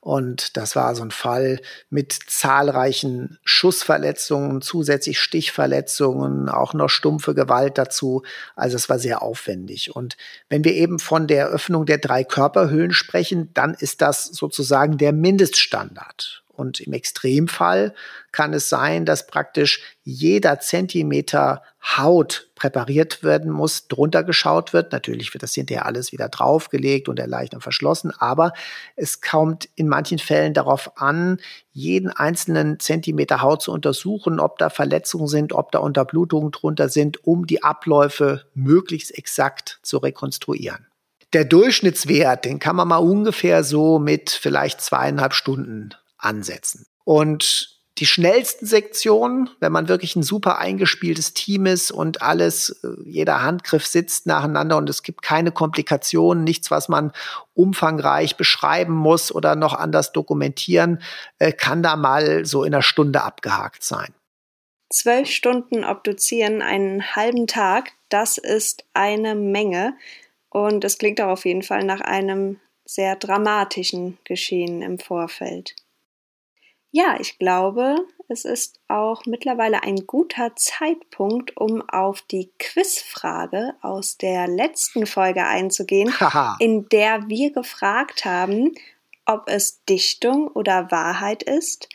Und 0.00 0.56
das 0.56 0.74
war 0.74 0.96
so 0.96 1.02
ein 1.04 1.12
Fall 1.12 1.60
mit 1.90 2.12
zahlreichen 2.26 3.38
Schussverletzungen, 3.44 4.62
zusätzlich 4.62 5.20
Stichverletzungen, 5.20 6.48
auch 6.48 6.74
noch 6.74 6.88
stumpfe 6.88 7.34
Gewalt 7.34 7.78
dazu. 7.78 8.24
Also 8.56 8.76
es 8.76 8.88
war 8.88 8.98
sehr 8.98 9.22
aufwendig. 9.22 9.94
Und 9.94 10.16
wenn 10.48 10.64
wir 10.64 10.74
eben 10.74 10.98
von 10.98 11.28
der 11.28 11.48
Öffnung 11.48 11.86
der 11.86 11.98
drei 11.98 12.24
Körperhöhlen 12.24 12.92
sprechen, 12.92 13.54
dann 13.54 13.74
ist 13.74 14.02
das 14.02 14.24
sozusagen 14.24 14.98
der 14.98 15.12
Mindeststandard. 15.12 16.42
Und 16.56 16.80
im 16.80 16.92
Extremfall 16.92 17.94
kann 18.32 18.52
es 18.52 18.68
sein, 18.68 19.04
dass 19.04 19.26
praktisch 19.26 19.82
jeder 20.02 20.60
Zentimeter 20.60 21.62
Haut 21.96 22.50
präpariert 22.56 23.22
werden 23.22 23.50
muss, 23.50 23.86
drunter 23.86 24.24
geschaut 24.24 24.72
wird. 24.72 24.92
Natürlich 24.92 25.32
wird 25.32 25.42
das 25.42 25.54
hinterher 25.54 25.86
alles 25.86 26.10
wieder 26.10 26.28
draufgelegt 26.28 27.08
und 27.08 27.18
erleichtert 27.18 27.62
verschlossen, 27.62 28.12
aber 28.18 28.52
es 28.96 29.20
kommt 29.20 29.68
in 29.76 29.86
manchen 29.86 30.18
Fällen 30.18 30.52
darauf 30.52 30.98
an, 31.00 31.38
jeden 31.72 32.10
einzelnen 32.10 32.80
Zentimeter 32.80 33.40
Haut 33.40 33.62
zu 33.62 33.72
untersuchen, 33.72 34.40
ob 34.40 34.58
da 34.58 34.70
Verletzungen 34.70 35.28
sind, 35.28 35.52
ob 35.52 35.70
da 35.70 35.78
Unterblutungen 35.78 36.50
drunter 36.50 36.88
sind, 36.88 37.24
um 37.24 37.46
die 37.46 37.62
Abläufe 37.62 38.46
möglichst 38.54 39.16
exakt 39.16 39.78
zu 39.82 39.98
rekonstruieren. 39.98 40.86
Der 41.32 41.44
Durchschnittswert, 41.44 42.44
den 42.44 42.58
kann 42.58 42.76
man 42.76 42.88
mal 42.88 42.96
ungefähr 42.96 43.62
so 43.62 43.98
mit 43.98 44.30
vielleicht 44.30 44.80
zweieinhalb 44.80 45.34
Stunden 45.34 45.90
ansetzen. 46.18 46.86
Und 47.04 47.76
die 47.98 48.06
schnellsten 48.06 48.66
Sektionen, 48.66 49.48
wenn 49.58 49.72
man 49.72 49.88
wirklich 49.88 50.16
ein 50.16 50.22
super 50.22 50.58
eingespieltes 50.58 51.32
Team 51.32 51.64
ist 51.64 51.90
und 51.90 52.20
alles, 52.20 52.80
äh, 52.84 52.88
jeder 53.04 53.42
Handgriff 53.42 53.86
sitzt 53.86 54.26
nacheinander 54.26 54.76
und 54.76 54.90
es 54.90 55.02
gibt 55.02 55.22
keine 55.22 55.50
Komplikationen, 55.50 56.44
nichts, 56.44 56.70
was 56.70 56.88
man 56.88 57.12
umfangreich 57.54 58.36
beschreiben 58.36 58.92
muss 58.92 59.34
oder 59.34 59.56
noch 59.56 59.72
anders 59.72 60.12
dokumentieren, 60.12 61.00
äh, 61.38 61.52
kann 61.52 61.82
da 61.82 61.96
mal 61.96 62.44
so 62.44 62.64
in 62.64 62.74
einer 62.74 62.82
Stunde 62.82 63.22
abgehakt 63.22 63.82
sein. 63.82 64.12
Zwölf 64.92 65.30
Stunden 65.30 65.82
obduzieren 65.84 66.60
einen 66.62 67.16
halben 67.16 67.46
Tag, 67.46 67.92
das 68.08 68.38
ist 68.38 68.84
eine 68.92 69.34
Menge. 69.34 69.96
Und 70.50 70.84
es 70.84 70.98
klingt 70.98 71.20
auch 71.20 71.28
auf 71.28 71.44
jeden 71.44 71.62
Fall 71.62 71.84
nach 71.84 72.00
einem 72.00 72.60
sehr 72.84 73.16
dramatischen 73.16 74.18
Geschehen 74.24 74.80
im 74.80 74.98
Vorfeld. 74.98 75.74
Ja, 76.96 77.18
ich 77.20 77.38
glaube, 77.38 78.06
es 78.26 78.46
ist 78.46 78.80
auch 78.88 79.26
mittlerweile 79.26 79.82
ein 79.82 80.06
guter 80.06 80.56
Zeitpunkt, 80.56 81.54
um 81.54 81.86
auf 81.90 82.22
die 82.22 82.50
Quizfrage 82.58 83.74
aus 83.82 84.16
der 84.16 84.48
letzten 84.48 85.04
Folge 85.04 85.44
einzugehen, 85.44 86.10
in 86.58 86.88
der 86.88 87.28
wir 87.28 87.52
gefragt 87.52 88.24
haben, 88.24 88.74
ob 89.26 89.46
es 89.46 89.84
Dichtung 89.84 90.48
oder 90.48 90.90
Wahrheit 90.90 91.42
ist, 91.42 91.90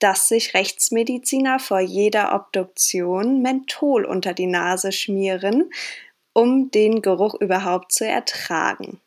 dass 0.00 0.26
sich 0.26 0.52
Rechtsmediziner 0.52 1.60
vor 1.60 1.78
jeder 1.78 2.34
Obduktion 2.34 3.42
Menthol 3.42 4.04
unter 4.04 4.34
die 4.34 4.48
Nase 4.48 4.90
schmieren, 4.90 5.70
um 6.32 6.72
den 6.72 7.02
Geruch 7.02 7.34
überhaupt 7.34 7.92
zu 7.92 8.04
ertragen. 8.04 9.00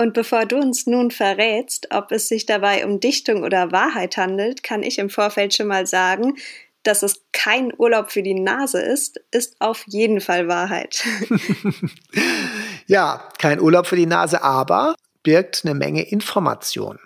Und 0.00 0.14
bevor 0.14 0.46
du 0.46 0.56
uns 0.56 0.86
nun 0.86 1.10
verrätst, 1.10 1.88
ob 1.90 2.12
es 2.12 2.28
sich 2.28 2.46
dabei 2.46 2.86
um 2.86 3.00
Dichtung 3.00 3.42
oder 3.42 3.72
Wahrheit 3.72 4.16
handelt, 4.16 4.62
kann 4.62 4.84
ich 4.84 4.98
im 4.98 5.10
Vorfeld 5.10 5.54
schon 5.54 5.66
mal 5.66 5.86
sagen, 5.86 6.36
dass 6.84 7.02
es 7.02 7.24
kein 7.32 7.72
Urlaub 7.76 8.12
für 8.12 8.22
die 8.22 8.38
Nase 8.38 8.80
ist, 8.80 9.20
ist 9.32 9.56
auf 9.60 9.84
jeden 9.88 10.20
Fall 10.20 10.46
Wahrheit. 10.46 11.04
ja, 12.86 13.28
kein 13.38 13.60
Urlaub 13.60 13.88
für 13.88 13.96
die 13.96 14.06
Nase, 14.06 14.42
aber 14.42 14.94
birgt 15.24 15.62
eine 15.64 15.74
Menge 15.74 16.02
Information. 16.02 17.00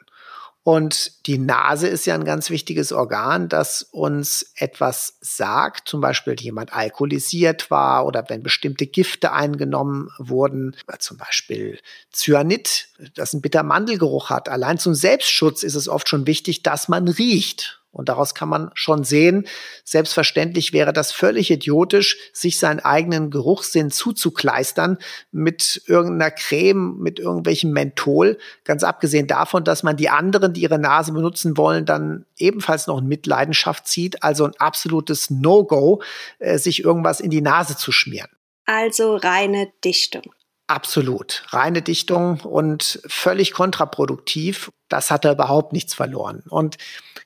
Und 0.65 1.27
die 1.27 1.39
Nase 1.39 1.89
ist 1.89 2.07
ja 2.07 2.15
ein 2.15 2.25
ganz 2.25 2.49
wichtiges 2.49 2.93
Organ, 2.93 3.49
das 3.49 3.83
uns 3.83 4.53
etwas 4.55 5.17
sagt, 5.21 5.89
zum 5.89 6.01
Beispiel 6.01 6.37
jemand 6.39 6.73
alkoholisiert 6.73 7.69
war 7.71 8.07
oder 8.07 8.27
wenn 8.29 8.45
bestimmte 8.45 8.87
Gifte 8.87 9.33
eingenommen 9.33 10.09
wurden, 10.19 10.77
zum 11.01 11.17
Beispiel 11.17 11.81
Cyanid, 12.13 12.89
das 13.15 13.35
einen 13.35 13.43
bitter 13.43 13.65
Mandelgeruch 13.65 14.31
hat. 14.31 14.49
Allein 14.49 14.79
zum 14.79 14.95
Selbstschutz 14.95 15.65
ist 15.65 15.75
es 15.75 15.89
oft 15.89 16.09
schon 16.09 16.29
wichtig, 16.29 16.63
dass 16.63 16.89
man 16.89 17.09
riecht. 17.09 17.82
Und 17.93 18.09
daraus 18.09 18.35
kann 18.35 18.49
man 18.49 18.71
schon 18.75 19.05
sehen, 19.05 19.47
selbstverständlich 19.85 20.73
wäre 20.73 20.95
das 20.95 21.13
völlig 21.13 21.51
idiotisch, 21.51 22.17
sich 22.33 22.59
seinen 22.59 22.81
eigenen 22.81 23.31
Geruchssinn 23.31 23.91
zuzukleistern 23.91 24.97
mit 25.31 25.83
irgendeiner 25.87 26.31
Creme, 26.31 26.97
mit 26.99 27.19
irgendwelchem 27.19 27.71
Menthol. 27.71 28.39
Ganz 28.65 28.83
abgesehen 28.83 29.27
davon, 29.27 29.65
dass 29.65 29.83
man 29.83 29.97
die 29.99 30.09
anderen, 30.09 30.55
die 30.55 30.63
ihre 30.63 30.79
Nase 30.79 31.13
benutzen 31.13 31.59
wollen, 31.59 31.85
dann 31.85 32.25
ebenfalls 32.39 32.87
noch 32.87 32.99
in 32.99 33.07
Mitleidenschaft 33.07 33.87
zieht. 33.87 34.23
Also 34.23 34.47
ein 34.47 34.57
absolutes 34.59 35.29
No-Go, 35.29 36.03
äh, 36.39 36.57
sich 36.57 36.83
irgendwas 36.83 37.21
in 37.21 37.31
die 37.31 37.43
Nase 37.43 37.77
zu 37.77 37.93
schmieren. 37.93 38.31
Also 38.65 39.17
reine 39.17 39.71
Dichtung. 39.85 40.33
Absolut. 40.73 41.45
Reine 41.51 41.83
Dichtung 41.83 42.41
und 42.41 43.03
völlig 43.07 43.53
kontraproduktiv. 43.53 44.71
Das 44.89 45.11
hat 45.11 45.27
er 45.27 45.33
überhaupt 45.33 45.75
nichts 45.75 45.93
verloren. 45.93 46.43
Und 46.49 46.79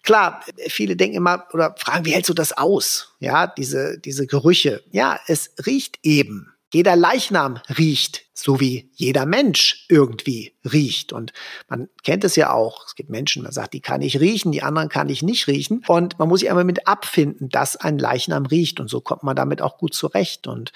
klar, 0.02 0.40
viele 0.66 0.96
denken 0.96 1.18
immer 1.18 1.46
oder 1.52 1.76
fragen, 1.78 2.04
wie 2.06 2.10
hältst 2.10 2.28
du 2.28 2.34
das 2.34 2.52
aus? 2.52 3.14
Ja, 3.20 3.46
diese, 3.46 4.00
diese 4.00 4.26
Gerüche. 4.26 4.82
Ja, 4.90 5.20
es 5.28 5.52
riecht 5.64 6.00
eben. 6.02 6.52
Jeder 6.72 6.96
Leichnam 6.96 7.60
riecht, 7.78 8.24
so 8.34 8.58
wie 8.58 8.90
jeder 8.94 9.26
Mensch 9.26 9.86
irgendwie 9.88 10.56
riecht. 10.64 11.12
Und 11.12 11.32
man 11.68 11.88
kennt 12.02 12.24
es 12.24 12.34
ja 12.34 12.52
auch. 12.52 12.84
Es 12.86 12.96
gibt 12.96 13.10
Menschen, 13.10 13.44
man 13.44 13.52
sagt, 13.52 13.74
die 13.74 13.80
kann 13.80 14.02
ich 14.02 14.18
riechen, 14.18 14.50
die 14.50 14.64
anderen 14.64 14.88
kann 14.88 15.08
ich 15.08 15.22
nicht 15.22 15.46
riechen. 15.46 15.84
Und 15.86 16.18
man 16.18 16.28
muss 16.28 16.40
sich 16.40 16.50
einmal 16.50 16.64
mit 16.64 16.88
abfinden, 16.88 17.48
dass 17.48 17.76
ein 17.76 18.00
Leichnam 18.00 18.44
riecht. 18.44 18.80
Und 18.80 18.90
so 18.90 19.00
kommt 19.00 19.22
man 19.22 19.36
damit 19.36 19.62
auch 19.62 19.78
gut 19.78 19.94
zurecht. 19.94 20.48
Und 20.48 20.72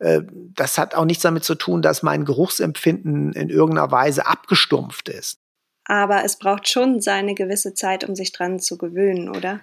das 0.00 0.78
hat 0.78 0.94
auch 0.94 1.04
nichts 1.04 1.24
damit 1.24 1.42
zu 1.42 1.56
tun, 1.56 1.82
dass 1.82 2.04
mein 2.04 2.24
Geruchsempfinden 2.24 3.32
in 3.32 3.48
irgendeiner 3.48 3.90
Weise 3.90 4.26
abgestumpft 4.26 5.08
ist 5.08 5.40
aber 5.88 6.24
es 6.24 6.36
braucht 6.36 6.68
schon 6.68 7.00
seine 7.00 7.34
gewisse 7.34 7.74
Zeit, 7.74 8.04
um 8.04 8.14
sich 8.14 8.32
dran 8.32 8.60
zu 8.60 8.78
gewöhnen, 8.78 9.28
oder? 9.30 9.60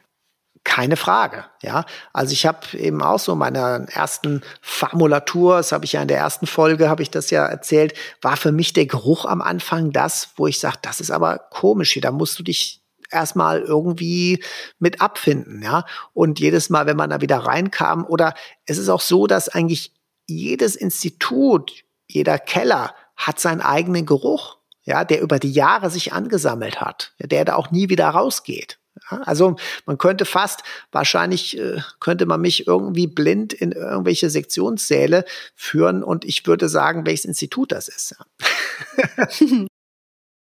Keine 0.64 0.98
Frage, 0.98 1.46
ja. 1.62 1.86
Also 2.12 2.34
ich 2.34 2.48
habe 2.48 2.76
eben 2.76 3.04
auch 3.04 3.20
so 3.20 3.36
meine 3.36 3.86
ersten 3.92 4.42
Formulatur, 4.62 5.58
das 5.58 5.72
habe 5.72 5.86
ich 5.86 5.94
ja 5.94 6.02
in 6.02 6.08
der 6.08 6.18
ersten 6.18 6.48
Folge, 6.48 6.90
habe 6.90 7.04
ich 7.04 7.12
das 7.12 7.30
ja 7.30 7.46
erzählt, 7.46 7.94
war 8.24 8.36
für 8.36 8.52
mich 8.52 8.74
der 8.74 8.88
Geruch 8.88 9.26
am 9.26 9.42
Anfang 9.42 9.92
das, 9.92 10.30
wo 10.36 10.48
ich 10.48 10.60
sage, 10.60 10.78
das 10.82 11.00
ist 11.00 11.12
aber 11.12 11.38
komisch 11.52 11.94
hier, 11.94 12.02
da 12.02 12.12
musst 12.12 12.40
du 12.40 12.44
dich 12.44 12.82
erstmal 13.12 13.62
irgendwie 13.62 14.44
mit 14.80 15.02
abfinden, 15.02 15.62
ja. 15.62 15.86
Und 16.14 16.40
jedes 16.40 16.72
Mal, 16.72 16.88
wenn 16.88 16.98
man 16.98 17.12
da 17.12 17.22
wieder 17.22 17.38
reinkam, 17.38 18.04
oder 18.04 18.34
es 18.66 18.80
ist 18.80 18.90
auch 18.90 19.02
so, 19.02 19.28
dass 19.28 19.50
eigentlich 19.50 19.94
jedes 20.28 20.76
Institut, 20.76 21.84
jeder 22.08 22.40
Keller 22.40 22.96
hat 23.16 23.40
seinen 23.40 23.62
eigenen 23.62 24.06
Geruch 24.06 24.58
ja, 24.86 25.04
der 25.04 25.22
über 25.22 25.40
die 25.40 25.52
Jahre 25.52 25.90
sich 25.90 26.14
angesammelt 26.14 26.80
hat, 26.80 27.14
der 27.20 27.44
da 27.44 27.56
auch 27.56 27.72
nie 27.72 27.90
wieder 27.90 28.08
rausgeht. 28.08 28.80
Also 29.10 29.58
man 29.86 29.98
könnte 29.98 30.26
fast, 30.26 30.64
wahrscheinlich 30.92 31.60
äh, 31.60 31.82
könnte 32.00 32.26
man 32.26 32.40
mich 32.40 32.66
irgendwie 32.66 33.08
blind 33.08 33.52
in 33.52 33.74
irgendwelche 33.74 34.30
Sektionssäle 34.30 35.26
führen 35.54 36.02
und 36.02 36.24
ich 36.24 36.48
würde 36.48 36.70
sagen, 36.70 37.06
welches 37.06 37.26
Institut 37.26 37.74
das 37.74 37.90
ist. 37.90 38.16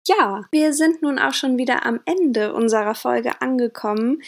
ja, 0.07 0.45
wir 0.51 0.73
sind 0.73 1.01
nun 1.01 1.19
auch 1.19 1.33
schon 1.33 1.57
wieder 1.57 1.85
am 1.85 1.99
Ende 2.05 2.53
unserer 2.53 2.95
Folge 2.95 3.41
angekommen. 3.41 4.21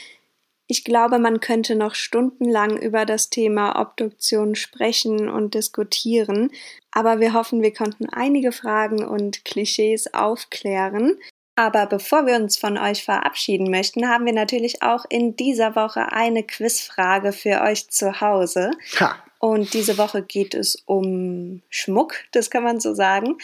Ich 0.72 0.86
glaube, 0.86 1.20
man 1.20 1.42
könnte 1.42 1.76
noch 1.76 1.96
stundenlang 1.96 2.78
über 2.78 3.04
das 3.04 3.30
Thema 3.30 3.78
Obduktion 3.78 4.56
sprechen 4.56 5.28
und 5.28 5.54
diskutieren, 5.54 6.50
aber 6.92 7.20
wir 7.20 7.34
hoffen, 7.34 7.62
wir 7.62 7.74
konnten 7.74 8.08
einige 8.08 8.54
Fragen 8.54 9.04
und 9.04 9.44
Klischees 9.44 10.14
aufklären. 10.14 11.18
Aber 11.58 11.88
bevor 11.88 12.26
wir 12.26 12.38
uns 12.38 12.58
von 12.58 12.78
euch 12.78 13.04
verabschieden 13.04 13.70
möchten, 13.70 14.08
haben 14.08 14.26
wir 14.26 14.32
natürlich 14.32 14.82
auch 14.82 15.04
in 15.10 15.36
dieser 15.36 15.76
Woche 15.76 16.14
eine 16.14 16.44
Quizfrage 16.44 17.34
für 17.34 17.64
euch 17.64 17.90
zu 17.90 18.22
Hause. 18.22 18.72
Ha. 19.02 19.18
Und 19.40 19.74
diese 19.74 19.98
Woche 19.98 20.24
geht 20.24 20.54
es 20.54 20.82
um 20.86 21.64
Schmuck, 21.68 22.16
das 22.32 22.50
kann 22.50 22.64
man 22.64 22.80
so 22.80 22.94
sagen. 22.94 23.40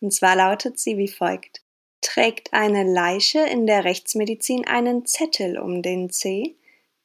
Und 0.00 0.14
zwar 0.14 0.34
lautet 0.34 0.78
sie 0.78 0.96
wie 0.96 1.08
folgt. 1.08 1.60
Trägt 2.00 2.54
eine 2.54 2.90
Leiche 2.90 3.40
in 3.40 3.66
der 3.66 3.84
Rechtsmedizin 3.84 4.66
einen 4.66 5.04
Zettel 5.04 5.58
um 5.58 5.82
den 5.82 6.08
C? 6.08 6.56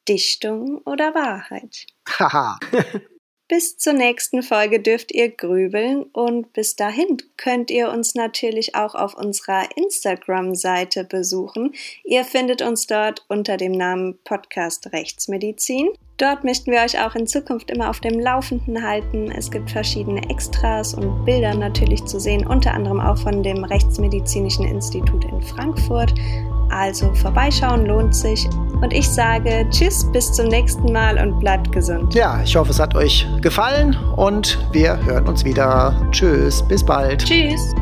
Dichtung 0.07 0.79
oder 0.85 1.13
Wahrheit? 1.15 1.85
Haha. 2.07 2.59
Bis 3.47 3.77
zur 3.77 3.93
nächsten 3.93 4.41
Folge 4.41 4.79
dürft 4.79 5.11
ihr 5.11 5.29
grübeln 5.29 6.01
und 6.13 6.51
bis 6.53 6.75
dahin 6.75 7.17
könnt 7.37 7.69
ihr 7.69 7.91
uns 7.91 8.15
natürlich 8.15 8.73
auch 8.73 8.95
auf 8.95 9.13
unserer 9.13 9.65
Instagram-Seite 9.77 11.03
besuchen. 11.03 11.75
Ihr 12.03 12.25
findet 12.25 12.63
uns 12.63 12.87
dort 12.87 13.23
unter 13.27 13.57
dem 13.57 13.73
Namen 13.73 14.17
Podcast 14.23 14.91
Rechtsmedizin. 14.91 15.89
Dort 16.17 16.43
möchten 16.43 16.71
wir 16.71 16.79
euch 16.79 16.99
auch 16.99 17.13
in 17.13 17.27
Zukunft 17.27 17.69
immer 17.69 17.91
auf 17.91 17.99
dem 17.99 18.19
Laufenden 18.19 18.81
halten. 18.81 19.29
Es 19.29 19.51
gibt 19.51 19.69
verschiedene 19.69 20.27
Extras 20.27 20.95
und 20.95 21.23
Bilder 21.25 21.53
natürlich 21.53 22.03
zu 22.05 22.19
sehen, 22.19 22.47
unter 22.47 22.73
anderem 22.73 22.99
auch 22.99 23.17
von 23.17 23.43
dem 23.43 23.63
Rechtsmedizinischen 23.63 24.65
Institut 24.65 25.23
in 25.25 25.41
Frankfurt. 25.43 26.15
Also 26.69 27.13
vorbeischauen 27.13 27.85
lohnt 27.85 28.15
sich. 28.15 28.47
Und 28.81 28.91
ich 28.93 29.09
sage 29.09 29.65
Tschüss, 29.69 30.09
bis 30.11 30.31
zum 30.31 30.47
nächsten 30.47 30.91
Mal 30.91 31.17
und 31.17 31.39
bleibt 31.39 31.71
gesund. 31.71 32.13
Ja, 32.13 32.41
ich 32.43 32.55
hoffe, 32.55 32.71
es 32.71 32.79
hat 32.79 32.95
euch 32.95 33.27
gefallen 33.41 33.95
und 34.15 34.59
wir 34.71 35.03
hören 35.05 35.27
uns 35.27 35.45
wieder. 35.45 36.07
Tschüss, 36.11 36.61
bis 36.63 36.83
bald. 36.83 37.23
Tschüss. 37.23 37.73